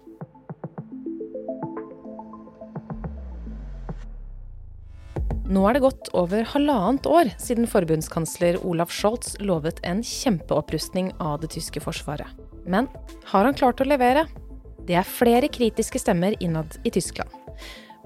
Nå 5.50 5.64
er 5.66 5.74
det 5.74 5.82
gått 5.82 6.08
over 6.14 6.44
halvannet 6.52 7.06
år 7.10 7.32
siden 7.42 7.66
forbundskansler 7.66 8.60
Olaf 8.62 8.92
Scholz 8.94 9.32
lovet 9.42 9.80
en 9.82 9.98
kjempeopprustning 10.06 11.08
av 11.18 11.40
det 11.42 11.50
tyske 11.56 11.82
forsvaret. 11.82 12.28
Men 12.70 12.86
har 13.32 13.48
han 13.48 13.56
klart 13.58 13.82
å 13.82 13.88
levere? 13.88 14.28
Det 14.86 14.94
er 14.94 15.08
flere 15.08 15.50
kritiske 15.50 15.98
stemmer 15.98 16.36
innad 16.38 16.78
i 16.86 16.92
Tyskland. 16.94 17.34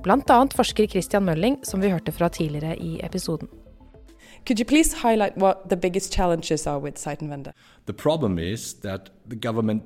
Annet 0.09 0.57
forsker 0.57 0.89
Christian 0.89 1.29
Mølling, 1.29 1.59
som 1.69 1.85
vi 1.85 1.93
hørte 1.93 2.17
fra 2.17 2.31
tidligere 2.33 2.79
i 2.81 2.97
episoden. 3.05 3.53
Could 4.49 4.59
you 4.59 4.65
please 4.65 4.97
highlight 5.05 5.37
what 5.37 5.69
the 5.69 5.77
biggest 5.77 6.13
challenges 6.13 6.67
are 6.67 6.81
with 6.81 6.97
Seitenwende? 6.97 7.53
The 7.85 7.93
problem 7.93 8.39
is 8.39 8.75
that 8.81 9.11
the 9.29 9.37
government 9.37 9.85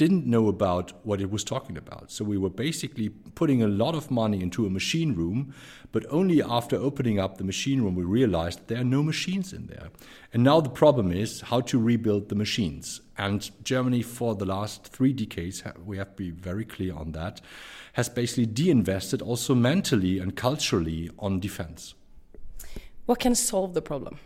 didn't 0.00 0.24
know 0.24 0.48
about 0.48 0.92
what 1.04 1.20
it 1.20 1.30
was 1.30 1.44
talking 1.44 1.76
about. 1.76 2.10
So 2.10 2.24
we 2.24 2.38
were 2.38 2.48
basically 2.48 3.10
putting 3.10 3.62
a 3.62 3.68
lot 3.68 3.94
of 3.94 4.10
money 4.10 4.40
into 4.40 4.64
a 4.64 4.70
machine 4.70 5.14
room, 5.14 5.52
but 5.92 6.06
only 6.08 6.42
after 6.42 6.74
opening 6.74 7.20
up 7.20 7.36
the 7.36 7.44
machine 7.44 7.82
room 7.82 7.96
we 7.96 8.04
realized 8.04 8.66
there 8.66 8.80
are 8.80 8.92
no 8.98 9.02
machines 9.02 9.52
in 9.52 9.66
there. 9.66 9.90
And 10.32 10.42
now 10.42 10.62
the 10.62 10.70
problem 10.70 11.12
is 11.12 11.42
how 11.42 11.60
to 11.60 11.78
rebuild 11.78 12.30
the 12.30 12.34
machines. 12.34 13.02
And 13.18 13.50
Germany, 13.62 14.00
for 14.00 14.34
the 14.34 14.46
last 14.46 14.86
three 14.86 15.12
decades, 15.12 15.62
we 15.84 15.98
have 15.98 16.16
to 16.16 16.16
be 16.16 16.30
very 16.30 16.64
clear 16.64 16.94
on 16.94 17.12
that, 17.12 17.42
has 17.92 18.08
basically 18.08 18.46
de-invested 18.46 19.20
also 19.20 19.54
mentally 19.54 20.18
and 20.18 20.34
culturally 20.34 21.10
on 21.18 21.40
defense. 21.40 21.92
What 23.04 23.18
can 23.18 23.34
solve 23.34 23.74
the 23.74 23.82
problem? 23.82 24.18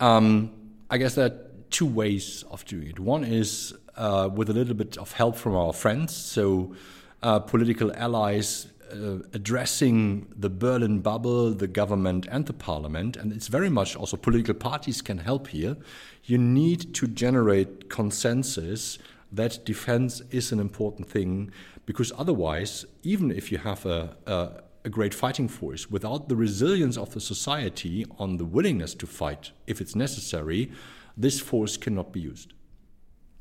Um, 0.00 0.52
I 0.90 0.98
guess 0.98 1.16
are 1.16 1.32
two 1.72 1.86
ways 1.86 2.44
of 2.50 2.64
doing 2.66 2.88
it. 2.88 3.00
One 3.00 3.24
is 3.24 3.74
uh, 3.96 4.28
with 4.32 4.48
a 4.48 4.52
little 4.52 4.74
bit 4.74 4.96
of 4.98 5.12
help 5.12 5.36
from 5.36 5.56
our 5.56 5.72
friends, 5.72 6.14
so 6.14 6.74
uh, 7.22 7.40
political 7.40 7.92
allies 7.94 8.68
uh, 8.92 9.18
addressing 9.32 10.26
the 10.36 10.50
Berlin 10.50 11.00
bubble, 11.00 11.52
the 11.52 11.66
government, 11.66 12.26
and 12.30 12.46
the 12.46 12.52
parliament. 12.52 13.16
And 13.16 13.32
it's 13.32 13.48
very 13.48 13.70
much 13.70 13.96
also 13.96 14.16
political 14.16 14.54
parties 14.54 15.00
can 15.00 15.18
help 15.18 15.48
here. 15.48 15.76
You 16.24 16.38
need 16.38 16.94
to 16.94 17.06
generate 17.06 17.88
consensus 17.88 18.98
that 19.32 19.64
defense 19.64 20.20
is 20.30 20.52
an 20.52 20.60
important 20.60 21.08
thing 21.08 21.50
because 21.86 22.12
otherwise, 22.18 22.84
even 23.02 23.30
if 23.30 23.50
you 23.50 23.58
have 23.58 23.86
a, 23.86 24.14
a, 24.26 24.48
a 24.84 24.90
great 24.90 25.14
fighting 25.14 25.48
force, 25.48 25.90
without 25.90 26.28
the 26.28 26.36
resilience 26.36 26.98
of 26.98 27.14
the 27.14 27.20
society 27.20 28.04
on 28.18 28.36
the 28.36 28.44
willingness 28.44 28.94
to 28.94 29.06
fight 29.06 29.52
if 29.66 29.80
it's 29.80 29.96
necessary, 29.96 30.70
this 31.16 31.40
force 31.40 31.76
cannot 31.76 32.12
be 32.12 32.20
used. 32.20 32.52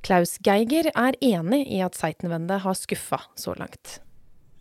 Klaus 0.04 0.38
Geiger 0.44 0.90
er 0.96 1.14
enig 1.22 1.68
i 1.68 1.82
at 1.82 1.96
Seitenwende 1.96 2.58
har 2.58 2.74
skuffa 2.74 3.20
så 3.36 3.54
langt. 3.54 4.02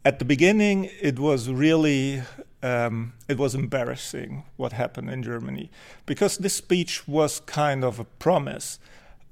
At 0.04 0.18
the 0.18 0.24
beginning, 0.24 0.88
it 1.00 1.18
was 1.18 1.48
really 1.48 2.22
um, 2.62 3.12
it 3.28 3.38
was 3.38 3.54
embarrassing 3.54 4.44
what 4.56 4.72
happened 4.72 5.10
in 5.10 5.22
Germany 5.22 5.70
because 6.06 6.38
this 6.38 6.54
speech 6.54 7.08
was 7.08 7.40
kind 7.40 7.84
of 7.84 8.00
a 8.00 8.04
promise, 8.18 8.78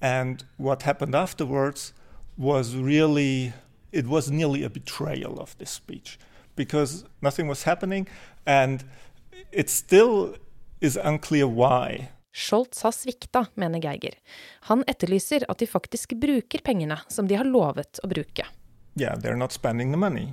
and 0.00 0.44
what 0.56 0.82
happened 0.82 1.14
afterwards 1.14 1.92
was 2.36 2.74
really 2.76 3.52
it 3.92 4.06
was 4.06 4.30
nearly 4.30 4.64
a 4.64 4.70
betrayal 4.70 5.40
of 5.40 5.56
this 5.58 5.70
speech 5.70 6.18
because 6.56 7.04
nothing 7.22 7.48
was 7.48 7.62
happening, 7.62 8.06
and 8.46 8.84
it 9.52 9.70
still 9.70 10.34
is 10.80 10.96
unclear 10.96 11.46
why. 11.46 12.10
Scholz 12.38 12.82
har 12.82 12.92
svikta, 12.94 13.46
mener 13.54 13.82
Geiger. 13.82 14.14
Han 14.70 14.84
etterlyser 14.86 15.42
at 15.48 15.58
de 15.58 15.66
faktisk 15.66 16.14
bruker 16.22 16.62
pengene 16.62 17.00
som 17.10 17.26
de 17.26 17.34
har 17.34 17.48
lovet 17.48 17.98
å 18.04 18.10
bruke. 18.10 18.46
Yeah, 18.94 19.18
they're 19.18 19.36
not 19.36 19.52
spending 19.52 19.90
the 19.90 19.98
money. 19.98 20.32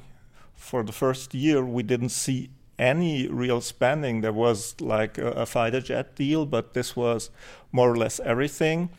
For 0.56 0.84
the 0.84 0.94
first 0.94 1.34
year 1.34 1.64
we 1.64 1.84
didn't 1.84 2.14
see 2.14 2.50
any 2.78 3.28
real 3.28 3.62
spending. 3.62 4.22
There 4.22 4.34
was 4.34 4.76
like 4.80 5.18
a, 5.18 5.32
a 5.32 5.46
fighter 5.46 5.82
jet 5.82 6.16
deal, 6.16 6.46
but 6.46 6.74
this 6.74 6.96
was 6.96 7.32
more 7.72 7.90
or 7.90 7.98
less 7.98 8.20
everything. 8.20 8.90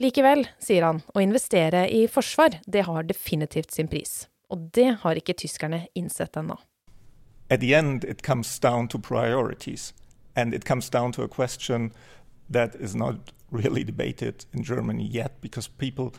Likevel, 0.00 0.46
sier 0.58 0.82
han, 0.82 1.02
å 1.14 1.20
investere 1.22 1.84
i 1.92 2.06
forsvar, 2.08 2.58
det 2.66 2.86
har 2.88 3.04
definitivt 3.06 3.70
sin 3.76 3.88
pris. 3.88 4.24
Og 4.50 4.70
det 4.74 4.88
har 5.04 5.20
ikke 5.20 5.36
tyskerne 5.38 5.84
innsett 5.94 6.36
ennå. 6.36 6.56
At 7.50 7.60
the 7.60 7.74
end, 7.74 8.04
it 8.04 8.22
comes 8.22 8.58
down 8.58 8.88
to 8.88 8.98
priorities. 8.98 9.92
And 10.34 10.54
it 10.54 10.64
comes 10.64 10.90
down 10.90 11.12
to 11.12 11.22
a 11.22 11.28
question 11.28 11.92
that 12.50 12.74
is 12.74 12.94
not 12.94 13.32
really 13.50 13.84
debated 13.84 14.44
in 14.52 14.62
Germany 14.62 15.06
yet 15.06 15.40
because 15.40 15.68
people 15.68 16.12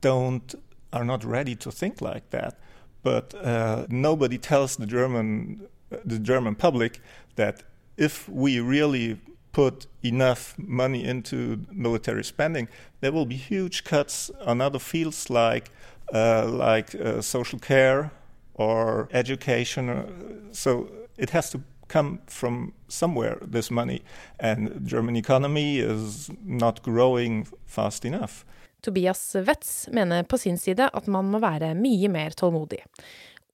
don't 0.00 0.54
are 0.92 1.04
not 1.04 1.24
ready 1.24 1.54
to 1.54 1.70
think 1.70 2.00
like 2.00 2.30
that. 2.30 2.58
But 3.02 3.34
uh, 3.34 3.86
nobody 3.88 4.38
tells 4.38 4.76
the 4.76 4.86
German 4.86 5.68
the 6.04 6.18
German 6.18 6.54
public 6.54 7.00
that 7.36 7.62
if 7.96 8.28
we 8.28 8.60
really 8.60 9.18
put 9.52 9.86
enough 10.02 10.54
money 10.58 11.04
into 11.04 11.66
military 11.72 12.24
spending, 12.24 12.68
there 13.00 13.12
will 13.12 13.26
be 13.26 13.36
huge 13.36 13.82
cuts 13.84 14.30
on 14.46 14.60
other 14.60 14.78
fields 14.78 15.28
like 15.30 15.70
uh, 16.14 16.46
like 16.46 16.94
uh, 16.94 17.20
social 17.20 17.58
care 17.58 18.10
or 18.54 19.08
education. 19.12 20.48
So 20.52 20.88
it 21.16 21.30
has 21.30 21.50
to 21.50 21.60
come 21.92 22.18
from 22.26 22.72
somewhere, 22.88 23.38
this 23.52 23.70
money. 23.70 24.02
And 24.38 24.86
German 24.86 25.16
economy 25.16 25.78
is 25.78 26.30
not 26.44 26.82
growing 26.82 27.46
fast 27.66 28.04
enough. 28.04 28.44
Tobias 28.80 29.34
Wetz 29.34 29.88
mener 29.92 30.22
på 30.22 30.38
sin 30.38 30.58
side 30.58 30.88
at 30.92 31.06
man 31.06 31.28
må 31.28 31.40
være 31.42 31.74
mye 31.76 32.08
mer 32.08 32.30
tålmodig. 32.30 32.80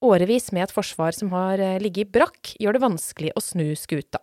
Årevis 0.05 0.51
med 0.53 0.67
et 0.67 0.71
forsvar 0.71 1.15
som 1.17 1.31
har 1.33 1.59
eh, 1.59 1.79
ligget 1.81 2.05
i 2.05 2.11
brakk, 2.19 2.51
gjør 2.61 2.77
det 2.77 2.83
vanskelig 2.83 3.31
å 3.33 3.41
snu 3.41 3.71
skuta. 3.75 4.21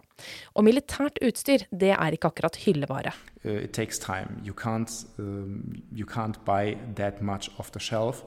Og 0.55 0.63
militært 0.69 1.19
utstyr, 1.27 1.67
det 1.75 1.91
er 1.97 2.15
ikke 2.15 2.31
akkurat 2.31 2.59
hyllevare. 2.63 3.11
Uh, 3.45 3.65
it 3.67 3.73
takes 3.75 3.99
time. 3.99 4.39
You 4.47 4.55
can't, 4.55 4.91
um, 5.19 5.83
you 5.93 6.07
can't 6.07 6.39
buy 6.47 6.79
that 6.95 7.21
much 7.21 7.51
off 7.59 7.73
the 7.73 7.83
shelf. 7.83 8.23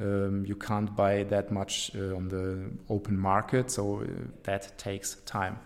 Um, 0.00 0.46
you 0.46 0.56
can't 0.56 0.96
buy 0.96 1.24
that 1.24 1.52
much 1.52 1.90
uh, 1.94 2.16
on 2.16 2.28
the 2.28 2.70
open 2.88 3.18
market, 3.18 3.70
so 3.70 4.00
uh, 4.00 4.06
that 4.44 4.78
takes 4.78 5.16
time. 5.26 5.58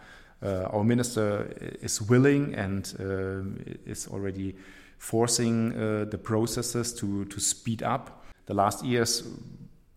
Uh, 0.42 0.68
our 0.72 0.82
minister 0.82 1.48
is 1.80 2.02
willing 2.02 2.54
and 2.54 2.94
uh, 2.98 3.42
is 3.86 4.08
already 4.08 4.56
forcing 4.98 5.72
uh, 5.72 6.04
the 6.10 6.18
processes 6.18 6.92
to, 6.94 7.24
to 7.26 7.40
speed 7.40 7.82
up. 7.82 8.24
The 8.46 8.54
last 8.54 8.84
years 8.84 9.22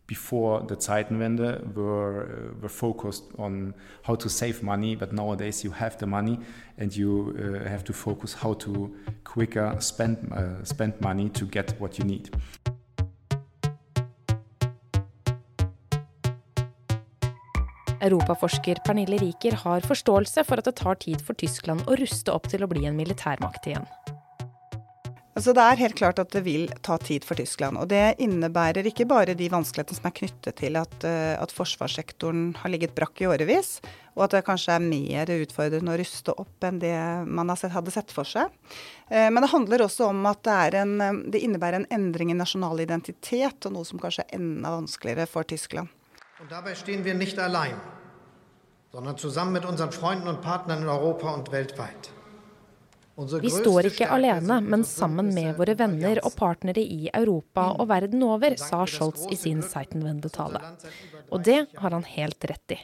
before 0.05 0.61
the 0.61 0.77
Zeitenwende 0.77 1.73
were, 1.73 2.23
uh, 2.23 2.61
were 2.61 2.69
focused 2.69 3.23
on 3.39 3.73
how 4.03 4.15
to 4.15 4.29
save 4.29 4.61
money, 4.61 4.95
but 4.95 5.11
nowadays 5.11 5.63
you 5.63 5.71
have 5.71 5.97
the 5.97 6.05
money 6.05 6.39
and 6.77 6.95
you 6.95 7.33
have 7.65 7.83
to 7.83 7.91
focus 7.91 8.33
how 8.33 8.53
to 8.53 8.95
quicker 9.23 9.75
spend, 9.79 10.31
spend 10.63 11.01
money 11.01 11.27
to 11.29 11.45
get 11.45 11.73
what 11.81 11.97
you 11.97 12.05
need. 12.05 12.29
Europaforsker 18.01 18.83
Pernille 18.85 19.17
Riker 19.17 19.57
har 19.63 19.85
forståelse 19.85 20.43
for 20.45 20.61
at 20.61 20.69
det 20.69 20.77
tar 20.77 20.99
tid 21.01 21.23
for 21.23 21.37
Tyskland 21.39 21.87
å 21.89 21.97
ruste 21.97 22.33
opp 22.33 22.45
til 22.51 22.61
å 22.61 22.69
bli 22.69 22.85
en 22.85 22.97
militærmakt 22.97 23.69
igjen. 23.69 23.87
Altså 25.37 25.53
det 25.53 25.61
er 25.61 25.81
helt 25.83 25.97
klart 25.99 26.17
at 26.17 26.31
det 26.33 26.41
vil 26.47 26.63
ta 26.81 26.95
tid 26.97 27.25
for 27.25 27.37
Tyskland. 27.37 27.77
Og 27.77 27.91
det 27.91 28.15
innebærer 28.25 28.87
ikke 28.89 29.05
bare 29.05 29.35
de 29.37 29.49
vanskelighetene 29.53 29.99
som 29.99 30.07
er 30.09 30.15
knyttet 30.17 30.57
til 30.57 30.79
at, 30.79 30.95
eh, 31.05 31.35
at 31.37 31.53
forsvarssektoren 31.53 32.55
har 32.57 32.73
ligget 32.73 32.95
brakk 32.97 33.21
i 33.21 33.27
årevis, 33.29 33.75
og 34.17 34.25
at 34.25 34.33
det 34.33 34.41
kanskje 34.47 34.73
er 34.73 34.87
mer 34.87 35.29
utfordrende 35.35 35.93
å 35.93 35.99
ruste 36.01 36.33
opp 36.41 36.65
enn 36.65 36.81
det 36.81 36.95
man 37.29 37.53
hadde 37.53 37.93
sett 37.93 38.13
for 38.13 38.25
seg. 38.25 38.49
Eh, 39.11 39.29
men 39.29 39.45
det 39.45 39.53
handler 39.53 39.85
også 39.85 40.09
om 40.09 40.25
at 40.25 40.41
det, 40.41 40.81
en, 40.81 40.97
eh, 41.01 41.21
det 41.29 41.43
innebærer 41.45 41.83
en 41.83 41.91
endring 41.93 42.33
i 42.33 42.39
nasjonal 42.41 42.81
identitet, 42.81 43.61
og 43.69 43.77
noe 43.77 43.85
som 43.85 44.01
kanskje 44.01 44.25
er 44.25 44.39
enda 44.39 44.73
vanskeligere 44.73 45.29
for 45.29 45.45
Tyskland. 45.45 45.93
Und 46.39 46.51
dabei 46.51 46.75
stehen 46.75 47.03
wir 47.03 47.15
nicht 47.15 47.39
allein, 47.39 47.73
sondern 48.91 49.17
zusammen 49.17 49.53
mit 49.53 49.65
unseren 49.65 49.91
Freunden 49.91 50.27
und 50.27 50.41
Partnern 50.41 50.83
in 50.83 50.87
Europa 50.87 51.33
und 51.33 51.51
weltweit. 51.51 52.11
Vi 53.41 53.49
står 53.49 53.87
ikke 53.89 54.11
alene, 54.13 54.59
men 54.61 54.83
sammen 54.85 55.31
med 55.33 55.55
våre 55.57 55.73
venner 55.79 56.19
og 56.21 56.35
partnere 56.37 56.83
i 56.83 57.09
Europa 57.09 57.71
og 57.81 57.89
verden 57.89 58.21
over, 58.21 58.53
sa 58.61 58.83
Scholz 58.85 59.25
i 59.33 59.35
sin 59.35 59.63
Seitenwende-tale. 59.65 60.61
Og 61.33 61.41
det 61.41 61.63
har 61.81 61.97
han 61.97 62.05
helt 62.05 62.45
rett 62.45 62.77
i. 62.77 62.79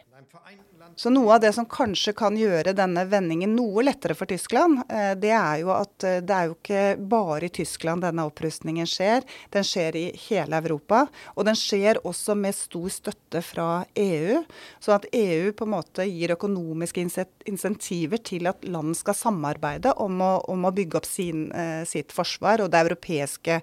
Så 0.95 1.09
noe 1.09 1.35
av 1.35 1.41
det 1.41 1.53
som 1.55 1.65
kanskje 1.69 2.13
kan 2.17 2.35
gjøre 2.37 2.75
denne 2.77 3.05
vendingen 3.09 3.55
noe 3.57 3.83
lettere 3.85 4.15
for 4.17 4.29
Tyskland, 4.29 4.83
eh, 4.89 5.13
det 5.17 5.31
er 5.33 5.61
jo 5.63 5.71
at 5.73 6.05
eh, 6.05 6.19
det 6.21 6.35
er 6.35 6.49
jo 6.49 6.57
ikke 6.57 6.83
bare 7.13 7.47
i 7.47 7.53
Tyskland 7.53 8.05
denne 8.05 8.25
opprustningen 8.29 8.87
skjer. 8.89 9.25
Den 9.53 9.65
skjer 9.67 9.97
i 9.97 10.05
hele 10.27 10.59
Europa. 10.61 11.05
Og 11.33 11.47
den 11.47 11.57
skjer 11.57 12.01
også 12.05 12.35
med 12.37 12.57
stor 12.57 12.89
støtte 12.93 13.41
fra 13.45 13.69
EU. 13.97 14.43
Så 14.83 14.93
at 14.95 15.07
EU 15.11 15.53
på 15.57 15.65
en 15.65 15.73
måte 15.73 16.05
gir 16.09 16.35
økonomiske 16.35 17.07
insentiver 17.49 18.21
til 18.21 18.51
at 18.51 18.67
land 18.67 18.97
skal 18.99 19.17
samarbeide 19.17 19.95
om 20.03 20.21
å, 20.21 20.35
om 20.51 20.69
å 20.69 20.75
bygge 20.75 21.01
opp 21.01 21.09
sin, 21.09 21.47
eh, 21.51 21.81
sitt 21.89 22.13
forsvar 22.13 22.61
og 22.61 22.71
det 22.73 22.85
europeiske 22.85 23.61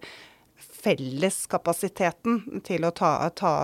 felleskapasiteten 0.60 2.62
til 2.66 2.86
å 2.86 2.92
ta, 2.96 3.12
ta, 3.36 3.54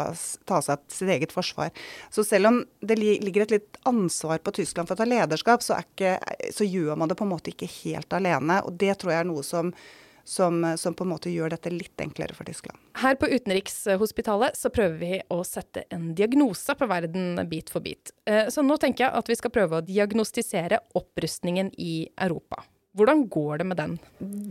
ta 0.49 0.63
seg 0.63 0.77
av 0.77 0.87
sitt 0.93 1.13
eget 1.13 1.35
forsvar. 1.35 1.73
Så 2.11 2.25
selv 2.25 2.51
om 2.51 2.63
det 2.81 2.99
ligger 3.01 3.47
et 3.47 3.55
litt 3.59 3.79
ansvar 3.89 4.43
på 4.45 4.55
Tyskland 4.57 4.89
for 4.89 4.97
å 4.97 5.03
ta 5.03 5.09
lederskap, 5.09 5.65
så, 5.65 5.81
ikke, 5.85 6.17
så, 6.53 6.67
gjør 6.67 6.99
man 6.99 7.11
det 7.11 7.19
på 7.19 7.27
en 7.27 7.35
måte 7.35 7.53
ikke 7.53 7.71
helt 7.83 8.13
alene. 8.17 8.61
Og 8.67 8.77
det 8.81 8.99
tror 9.01 9.15
jeg 9.15 9.25
er 9.25 9.31
noe 9.31 9.45
som, 9.47 9.73
som, 10.25 10.61
som, 10.77 10.97
på 10.97 11.07
en 11.07 11.13
måte 11.15 11.33
gjør 11.33 11.55
dette 11.55 11.73
litt 11.73 12.01
enklere 12.03 12.37
for 12.37 12.49
Tyskland. 12.49 12.79
Her 13.01 13.19
på 13.21 13.31
Utenrikshospitalet 13.31 14.59
så 14.59 14.73
prøver 14.75 14.97
vi 15.01 15.21
å 15.33 15.43
sette 15.47 15.87
en 15.95 16.11
diagnose 16.19 16.77
på 16.77 16.89
verden 16.91 17.37
bit 17.51 17.73
for 17.73 17.85
bit. 17.85 18.13
Eh, 18.29 18.49
så 18.53 18.65
nå 18.67 18.79
tenker 18.83 19.07
jeg 19.07 19.21
at 19.21 19.31
vi 19.31 19.39
skal 19.39 19.55
prøve 19.55 19.81
å 19.81 19.87
diagnostisere 19.87 20.83
opprustningen 20.99 21.73
i 21.79 22.01
Europa. 22.17 22.65
Hvordan 22.97 23.27
går 23.29 23.59
det 23.61 23.65
med 23.69 23.77
den? 23.77 23.97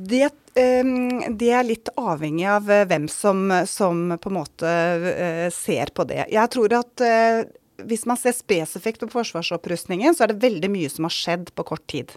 Det, 0.06 0.28
det 0.54 1.50
er 1.50 1.66
litt 1.66 1.90
avhengig 1.98 2.46
av 2.46 2.68
eh, 2.70 2.84
hvem 2.86 3.08
som, 3.10 3.48
som, 3.66 4.12
på 4.22 4.30
en 4.30 4.38
måte 4.38 4.70
eh, 4.70 5.48
ser 5.54 5.90
på 5.98 6.06
det. 6.06 6.28
Jeg 6.34 6.52
tror 6.54 6.76
at 6.78 7.02
eh, 7.02 7.42
hvis 7.90 8.06
man 8.06 8.20
ser 8.22 8.38
spesifikt 8.38 9.02
på 9.02 9.10
forsvarsopprustningen, 9.16 10.14
så 10.14 10.26
er 10.26 10.34
det 10.34 10.46
veldig 10.46 10.70
mye 10.76 10.92
som 10.94 11.10
har 11.10 11.16
skjedd 11.16 11.50
på 11.58 11.66
kort 11.74 11.86
tid. 11.92 12.14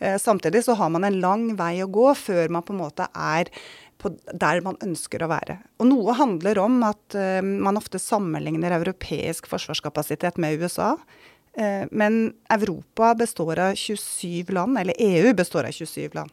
Samtidig 0.00 0.62
så 0.64 0.72
har 0.80 0.88
man 0.88 1.04
en 1.04 1.18
lang 1.20 1.42
vei 1.58 1.82
å 1.84 1.90
gå 1.92 2.06
før 2.16 2.48
man 2.48 2.64
på 2.64 2.72
en 2.72 2.78
måte 2.80 3.04
er 3.12 3.50
der 4.32 4.62
man 4.64 4.78
ønsker 4.80 5.20
å 5.20 5.28
være. 5.28 5.58
Og 5.76 5.90
noe 5.90 6.14
handler 6.16 6.58
om 6.62 6.78
at 6.88 7.16
man 7.44 7.76
ofte 7.76 8.00
sammenligner 8.00 8.72
europeisk 8.78 9.50
forsvarskapasitet 9.52 10.40
med 10.40 10.64
USA. 10.64 10.94
Eh, 11.60 11.86
men 11.90 12.32
Europa 12.48 13.14
består 13.14 13.58
av 13.58 13.74
27 13.74 14.44
land, 14.48 14.78
eller 14.78 14.94
EU 14.98 15.34
består 15.34 15.64
av 15.64 15.70
27 15.70 16.08
land. 16.12 16.30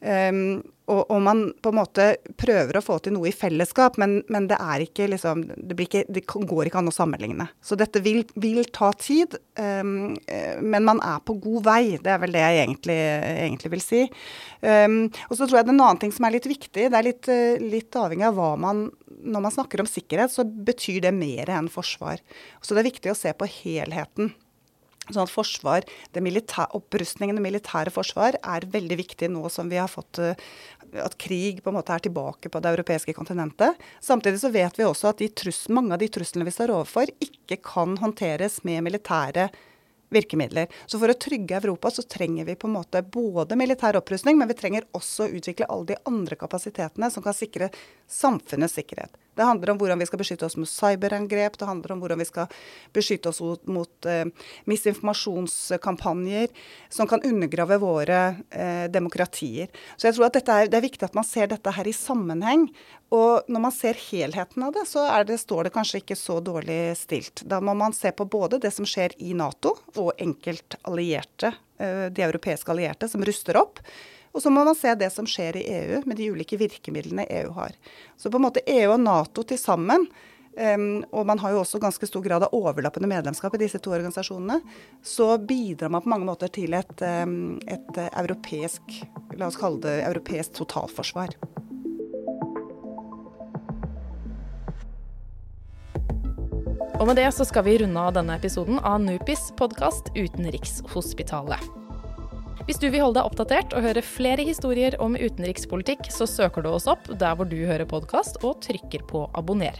Um, 0.00 0.62
og, 0.84 1.10
og, 1.10 1.20
man 1.22 1.38
på 1.64 1.70
en 1.70 1.78
måte 1.78 2.06
prøver 2.36 2.76
å 2.76 2.82
få 2.84 2.98
til 3.00 3.14
noe 3.14 3.30
i 3.30 3.32
fellesskap, 3.32 3.94
men, 4.02 4.18
men 4.28 4.48
det 4.50 4.58
ikke 4.84 5.06
liksom 5.08 5.46
det, 5.54 5.78
ikke, 5.80 6.02
det, 6.12 6.24
går 6.28 6.68
ikke 6.68 6.82
an 6.82 6.90
å 6.90 6.92
sammenligne. 6.92 7.46
Så 7.64 7.78
dette 7.78 8.02
vil, 8.04 8.20
vil 8.34 8.66
ta 8.74 8.90
tid, 8.98 9.38
um, 9.56 10.12
men 10.60 10.84
man 10.84 11.00
er 11.06 11.22
på 11.24 11.38
god 11.38 11.70
vei. 11.70 11.80
Det 12.02 12.10
er 12.10 12.20
vel 12.26 12.34
det 12.34 12.42
jeg 12.42 12.60
egentlig, 12.66 13.00
egentlig 13.46 13.74
vil 13.78 13.86
si. 13.86 14.04
Um, 14.60 15.00
og 15.30 15.38
så 15.38 15.46
tror 15.46 15.60
jeg 15.60 15.68
det 15.68 15.72
er 15.72 15.76
en 15.78 15.86
annen 15.86 16.02
ting 16.02 16.12
som 16.18 16.26
er 16.26 16.36
litt 16.36 16.50
viktig. 16.50 16.90
Det 16.90 17.00
er 17.00 17.10
litt, 17.12 17.30
litt 17.62 18.00
avhengig 18.00 18.26
av 18.32 18.40
hva 18.40 18.54
man 18.58 18.88
Når 19.24 19.40
man 19.40 19.52
snakker 19.54 19.80
om 19.80 19.88
sikkerhet, 19.88 20.32
så 20.34 20.42
betyr 20.44 20.98
det 21.06 21.14
mer 21.14 21.48
enn 21.54 21.70
forsvar. 21.72 22.18
Så 22.60 22.74
det 22.74 22.82
er 22.82 22.90
viktig 22.90 23.12
å 23.12 23.16
se 23.16 23.30
på 23.32 23.46
helheten. 23.62 24.34
Sånn 25.04 25.26
at 25.26 25.32
forsvar, 25.32 25.84
det 26.16 26.22
Opprustningen 26.74 27.36
og 27.36 27.44
militære 27.44 27.92
forsvar 27.92 28.38
er 28.40 28.64
veldig 28.72 28.96
viktig 28.96 29.28
nå 29.28 29.48
som 29.52 29.68
vi 29.68 29.76
har 29.76 29.90
fått 29.90 30.18
eh, 30.22 30.38
at 31.02 31.18
krig 31.20 31.60
på 31.62 31.70
en 31.70 31.76
måte 31.76 31.92
er 31.92 32.04
tilbake 32.06 32.48
på 32.48 32.62
det 32.62 32.72
europeiske 32.72 33.12
kontinentet. 33.12 33.76
Samtidig 34.00 34.40
så 34.40 34.52
vet 34.54 34.78
vi 34.78 34.86
også 34.86 35.10
at 35.12 35.22
trus, 35.36 35.66
mange 35.68 35.92
av 35.92 36.00
de 36.00 36.08
truslene 36.08 36.46
vi 36.48 36.54
står 36.54 36.72
overfor, 36.72 37.12
ikke 37.20 37.60
kan 37.60 37.98
håndteres 38.00 38.62
med 38.64 38.84
militære 38.86 39.50
virkemidler. 40.14 40.70
Så 40.86 41.00
for 41.02 41.10
å 41.10 41.18
trygge 41.18 41.58
Europa 41.58 41.90
så 41.92 42.04
trenger 42.06 42.46
vi 42.48 42.56
på 42.56 42.68
en 42.70 42.76
måte 42.78 43.02
både 43.02 43.58
militær 43.58 43.98
opprustning, 43.98 44.38
men 44.38 44.48
vi 44.50 44.56
trenger 44.58 44.86
også 44.96 45.26
å 45.26 45.36
utvikle 45.40 45.68
alle 45.68 45.92
de 45.92 46.00
andre 46.08 46.38
kapasitetene 46.38 47.10
som 47.12 47.24
kan 47.24 47.36
sikre 47.36 47.70
samfunnets 48.10 48.78
sikkerhet. 48.78 49.12
Det 49.34 49.46
handler 49.46 49.72
om 49.72 49.80
hvordan 49.80 50.00
vi 50.00 50.08
skal 50.08 50.20
beskytte 50.20 50.46
oss 50.46 50.56
mot 50.60 50.70
cyberangrep, 50.70 51.58
det 51.58 51.68
handler 51.68 51.94
om 51.94 52.02
hvordan 52.02 52.20
vi 52.22 52.28
skal 52.28 52.50
beskytte 52.94 53.30
oss 53.30 53.40
mot, 53.44 53.62
mot 53.66 54.08
eh, 54.10 54.24
misinformasjonskampanjer 54.70 56.48
som 56.92 57.10
kan 57.10 57.24
undergrave 57.26 57.78
våre 57.82 58.20
eh, 58.50 58.86
demokratier. 58.92 59.72
Så 59.96 60.08
jeg 60.08 60.18
tror 60.18 60.28
at 60.28 60.40
er, 60.42 60.70
det 60.70 60.78
er 60.78 60.86
viktig 60.86 61.08
at 61.08 61.18
man 61.18 61.26
ser 61.26 61.50
dette 61.50 61.74
her 61.74 61.88
i 61.88 61.96
sammenheng. 61.96 62.68
Og 63.14 63.46
når 63.52 63.62
man 63.66 63.74
ser 63.74 63.98
helheten 64.08 64.64
av 64.66 64.72
det, 64.74 64.86
så 64.90 65.04
det, 65.28 65.38
står 65.42 65.66
det 65.68 65.74
kanskje 65.74 66.00
ikke 66.02 66.18
så 66.18 66.40
dårlig 66.42 66.96
stilt. 66.98 67.44
Da 67.46 67.60
må 67.62 67.76
man 67.78 67.94
se 67.94 68.10
på 68.16 68.26
både 68.26 68.58
det 68.62 68.72
som 68.74 68.86
skjer 68.88 69.14
i 69.22 69.34
Nato 69.38 69.76
og 70.00 70.14
enkeltallierte, 70.18 71.52
eh, 71.78 72.06
de 72.10 72.26
europeiske 72.26 72.74
allierte, 72.74 73.10
som 73.10 73.24
ruster 73.24 73.60
opp. 73.60 73.82
Og 74.34 74.42
så 74.42 74.50
må 74.50 74.64
man 74.66 74.74
se 74.74 74.90
det 74.98 75.12
som 75.14 75.26
skjer 75.30 75.60
i 75.60 75.64
EU, 75.78 76.02
med 76.10 76.18
de 76.18 76.30
ulike 76.34 76.58
virkemidlene 76.58 77.26
EU 77.30 77.52
har. 77.54 77.74
Så 78.18 78.30
på 78.30 78.40
en 78.40 78.46
måte 78.48 78.64
EU 78.66 78.90
og 78.90 78.98
Nato 79.00 79.44
til 79.46 79.60
sammen, 79.60 80.08
um, 80.58 81.04
og 81.14 81.28
man 81.30 81.38
har 81.38 81.54
jo 81.54 81.60
også 81.62 81.78
ganske 81.82 82.08
stor 82.10 82.24
grad 82.24 82.42
av 82.42 82.56
overlappende 82.56 83.10
medlemskap 83.10 83.54
i 83.54 83.62
disse 83.62 83.78
to 83.78 83.94
organisasjonene, 83.94 84.58
så 85.06 85.36
bidrar 85.38 85.94
man 85.94 86.02
på 86.02 86.10
mange 86.10 86.26
måter 86.26 86.50
til 86.50 86.74
et, 86.74 86.96
um, 87.22 87.60
et 87.62 88.00
europeisk, 88.10 88.98
la 89.38 89.52
oss 89.52 89.60
kalle 89.60 89.78
det 89.86 90.00
europeisk 90.08 90.58
totalforsvar. 90.58 91.38
Og 96.98 97.06
med 97.10 97.18
det 97.18 97.30
så 97.36 97.46
skal 97.46 97.66
vi 97.66 97.78
runde 97.82 98.02
av 98.02 98.14
denne 98.16 98.34
episoden 98.38 98.82
av 98.82 98.98
NUPIS 99.02 99.50
podkast 99.58 100.10
Utenrikshospitalet. 100.14 101.83
Hvis 102.64 102.78
du 102.80 102.86
vil 102.88 103.02
holde 103.02 103.18
deg 103.18 103.26
oppdatert 103.26 103.74
og 103.76 103.84
høre 103.84 104.02
flere 104.06 104.44
historier 104.46 104.94
om 105.02 105.18
utenrikspolitikk, 105.18 106.06
så 106.14 106.24
søker 106.30 106.64
du 106.64 106.70
oss 106.70 106.86
opp 106.88 107.10
der 107.10 107.34
hvor 107.36 107.48
du 107.50 107.58
hører 107.66 107.84
podkast, 107.88 108.38
og 108.46 108.62
trykker 108.64 109.04
på 109.10 109.26
abonner. 109.36 109.76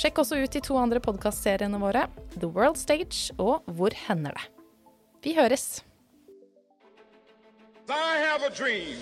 Sjekk 0.00 0.22
også 0.22 0.40
ut 0.40 0.54
de 0.54 0.62
to 0.64 0.78
andre 0.80 1.02
podkastseriene 1.04 1.78
våre, 1.78 2.06
The 2.38 2.48
World 2.48 2.80
Stage 2.80 3.34
og 3.36 3.66
Hvor 3.76 3.94
hender 4.08 4.34
det? 4.38 4.46
Vi 5.22 5.36
høres. 5.36 5.84
I 7.92 8.16
have 8.24 8.42
a 8.42 8.50
dream. 8.50 8.96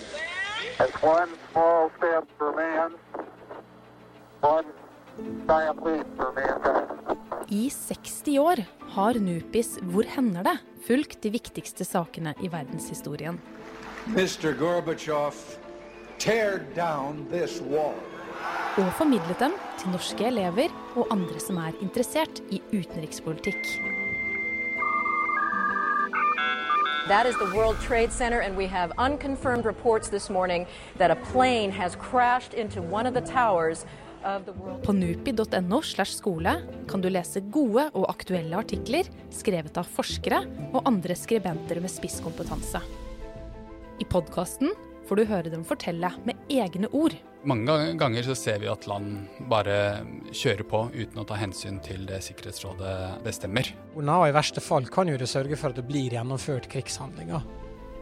It's 0.80 1.02
one 1.02 1.30
small 1.52 1.90
step 1.96 2.26
for 2.36 2.52
man, 2.52 2.98
one 4.42 4.66
giant 5.46 5.84
leap 5.86 6.06
for 6.18 6.34
mankind. 6.36 7.46
I 7.50 7.70
60 7.70 8.38
år 8.38 8.64
har 8.96 9.14
Nupis 9.22 9.78
Hvor 9.82 10.04
hender 10.10 10.44
det? 10.46 10.58
Fulgt 10.86 11.22
de 11.22 11.30
viktigste 11.30 11.84
sakene 11.84 12.34
i 12.42 12.48
verdenshistorien. 12.48 13.40
Mr. 14.06 14.54
Gorbachev, 14.58 15.36
tear 16.18 16.64
down 16.76 17.26
this 17.30 17.60
wall. 17.60 17.94
Og 18.78 18.92
formidlet 18.96 19.38
dem 19.40 19.52
til 19.78 19.90
norske 19.92 20.26
elever 20.26 20.70
og 20.96 21.10
andre 21.10 21.40
som 21.40 21.58
er 21.58 21.76
interessert 21.82 22.40
i 22.50 22.62
utenrikspolitikk. 22.72 23.66
That 27.08 27.26
is 27.26 27.34
the 27.36 27.50
World 27.56 27.76
Trade 27.80 28.12
Center, 28.12 28.40
and 28.40 28.56
we 28.56 28.66
have 28.66 28.92
unconfirmed 28.96 29.64
reports 29.64 30.08
this 30.08 30.30
morning 30.30 30.66
that 30.98 31.10
a 31.10 31.16
plane 31.32 31.72
has 31.72 31.96
crashed 31.96 32.54
into 32.54 32.80
one 32.80 33.04
of 33.04 33.14
the 33.14 33.20
towers 33.20 33.84
på 34.84 34.92
nupi.no 34.92 35.80
slash 35.82 36.18
skole 36.18 36.54
kan 36.88 37.02
du 37.02 37.08
lese 37.10 37.42
gode 37.52 37.86
og 37.94 38.08
aktuelle 38.10 38.58
artikler 38.60 39.08
skrevet 39.32 39.78
av 39.80 39.88
forskere 39.88 40.42
og 40.70 40.84
andre 40.88 41.16
skribenter 41.16 41.80
med 41.80 41.92
spisskompetanse. 41.92 42.82
I 44.00 44.06
podkasten 44.08 44.72
får 45.08 45.18
du 45.18 45.26
høre 45.26 45.52
dem 45.52 45.64
fortelle 45.66 46.12
med 46.24 46.38
egne 46.52 46.88
ord. 46.96 47.16
Mange 47.48 47.74
ganger 47.96 48.26
så 48.28 48.36
ser 48.36 48.60
vi 48.60 48.68
at 48.68 48.84
land 48.88 49.24
bare 49.48 50.04
kjører 50.28 50.66
på 50.68 50.82
uten 50.92 51.22
å 51.22 51.24
ta 51.28 51.38
hensyn 51.40 51.80
til 51.84 52.04
det 52.08 52.20
Sikkerhetsrådet 52.26 53.22
bestemmer. 53.24 53.72
Og 53.96 54.04
I 54.04 54.36
verste 54.36 54.60
fall 54.60 54.86
kan 54.92 55.08
jo 55.08 55.16
det 55.20 55.30
sørge 55.30 55.56
for 55.56 55.72
at 55.72 55.80
det 55.80 55.88
blir 55.88 56.12
gjennomført 56.12 56.68
krigshandlinger. 56.70 57.42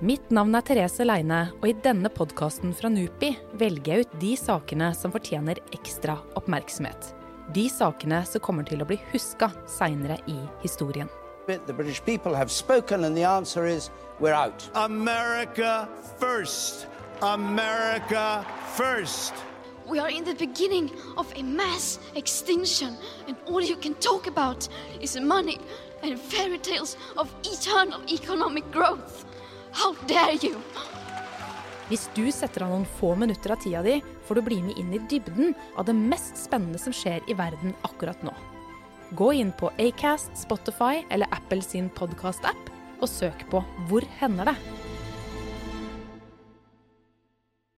Mitt 0.01 0.31
navn 0.31 0.55
er 0.55 0.63
Therese 0.63 1.03
Leine, 1.03 1.49
og 1.59 1.65
i 1.67 1.73
denne 1.83 2.07
podkasten 2.15 2.71
fra 2.71 2.87
NUPI 2.87 3.33
velger 3.59 3.89
jeg 3.91 4.05
ut 4.05 4.13
de 4.23 4.29
sakene 4.39 4.93
som 4.95 5.11
fortjener 5.11 5.59
ekstra 5.75 6.15
oppmerksomhet. 6.39 7.09
De 7.51 7.65
sakene 7.67 8.21
som 8.23 8.45
kommer 8.45 8.63
til 8.69 8.79
å 8.79 8.87
bli 8.87 9.01
huska 9.11 9.49
seinere 9.67 10.21
i 10.31 10.37
historien. 10.63 11.11
The 11.49 11.75
British 11.75 11.99
people 12.07 12.37
have 12.37 12.53
spoken, 12.53 13.03
and 13.03 13.17
the 13.17 13.25
answer 13.25 13.67
is 13.67 13.91
we're 14.21 14.39
out. 14.39 14.71
America 14.75 15.89
first. 16.21 16.87
America 17.21 18.47
first. 18.77 19.35
We 19.89 19.99
are 19.99 20.11
in 20.11 20.23
the 20.23 20.35
beginning 20.35 20.93
of 21.17 21.27
a 21.35 21.43
mass 21.43 21.99
extinction, 22.15 22.95
and 23.27 23.37
all 23.49 23.61
you 23.61 23.75
can 23.75 23.95
talk 23.95 24.29
about 24.29 24.69
is 25.01 25.19
money 25.19 25.59
and 26.05 26.21
fairy 26.21 26.59
tales 26.59 26.97
of 27.17 27.35
eternal 27.43 28.01
economic 28.07 28.71
growth. 28.71 29.25
How 29.79 29.95
dare 30.11 30.35
you! 30.43 30.59
Hvis 31.87 32.09
du 32.17 32.25
setter 32.35 32.65
av 32.67 32.73
noen 32.73 32.87
få 32.99 33.13
minutter 33.15 33.53
av 33.55 33.61
tida 33.63 33.79
di, 33.87 34.01
får 34.27 34.39
du 34.41 34.43
bli 34.49 34.57
med 34.65 34.81
inn 34.81 34.91
i 34.97 34.99
dybden 35.07 35.55
av 35.79 35.87
det 35.87 35.95
mest 35.95 36.35
spennende 36.41 36.81
som 36.83 36.93
skjer 36.93 37.23
i 37.31 37.37
verden 37.39 37.77
akkurat 37.87 38.25
nå. 38.27 38.35
Gå 39.15 39.31
inn 39.39 39.53
på 39.55 39.71
Acast, 39.79 40.35
Spotify 40.37 41.05
eller 41.15 41.31
Apple 41.31 41.63
sin 41.63 41.87
podkast-app 41.95 42.73
og 42.99 43.07
søk 43.07 43.47
på 43.53 43.63
Hvor 43.87 44.05
hender 44.19 44.51
det? 44.51 44.57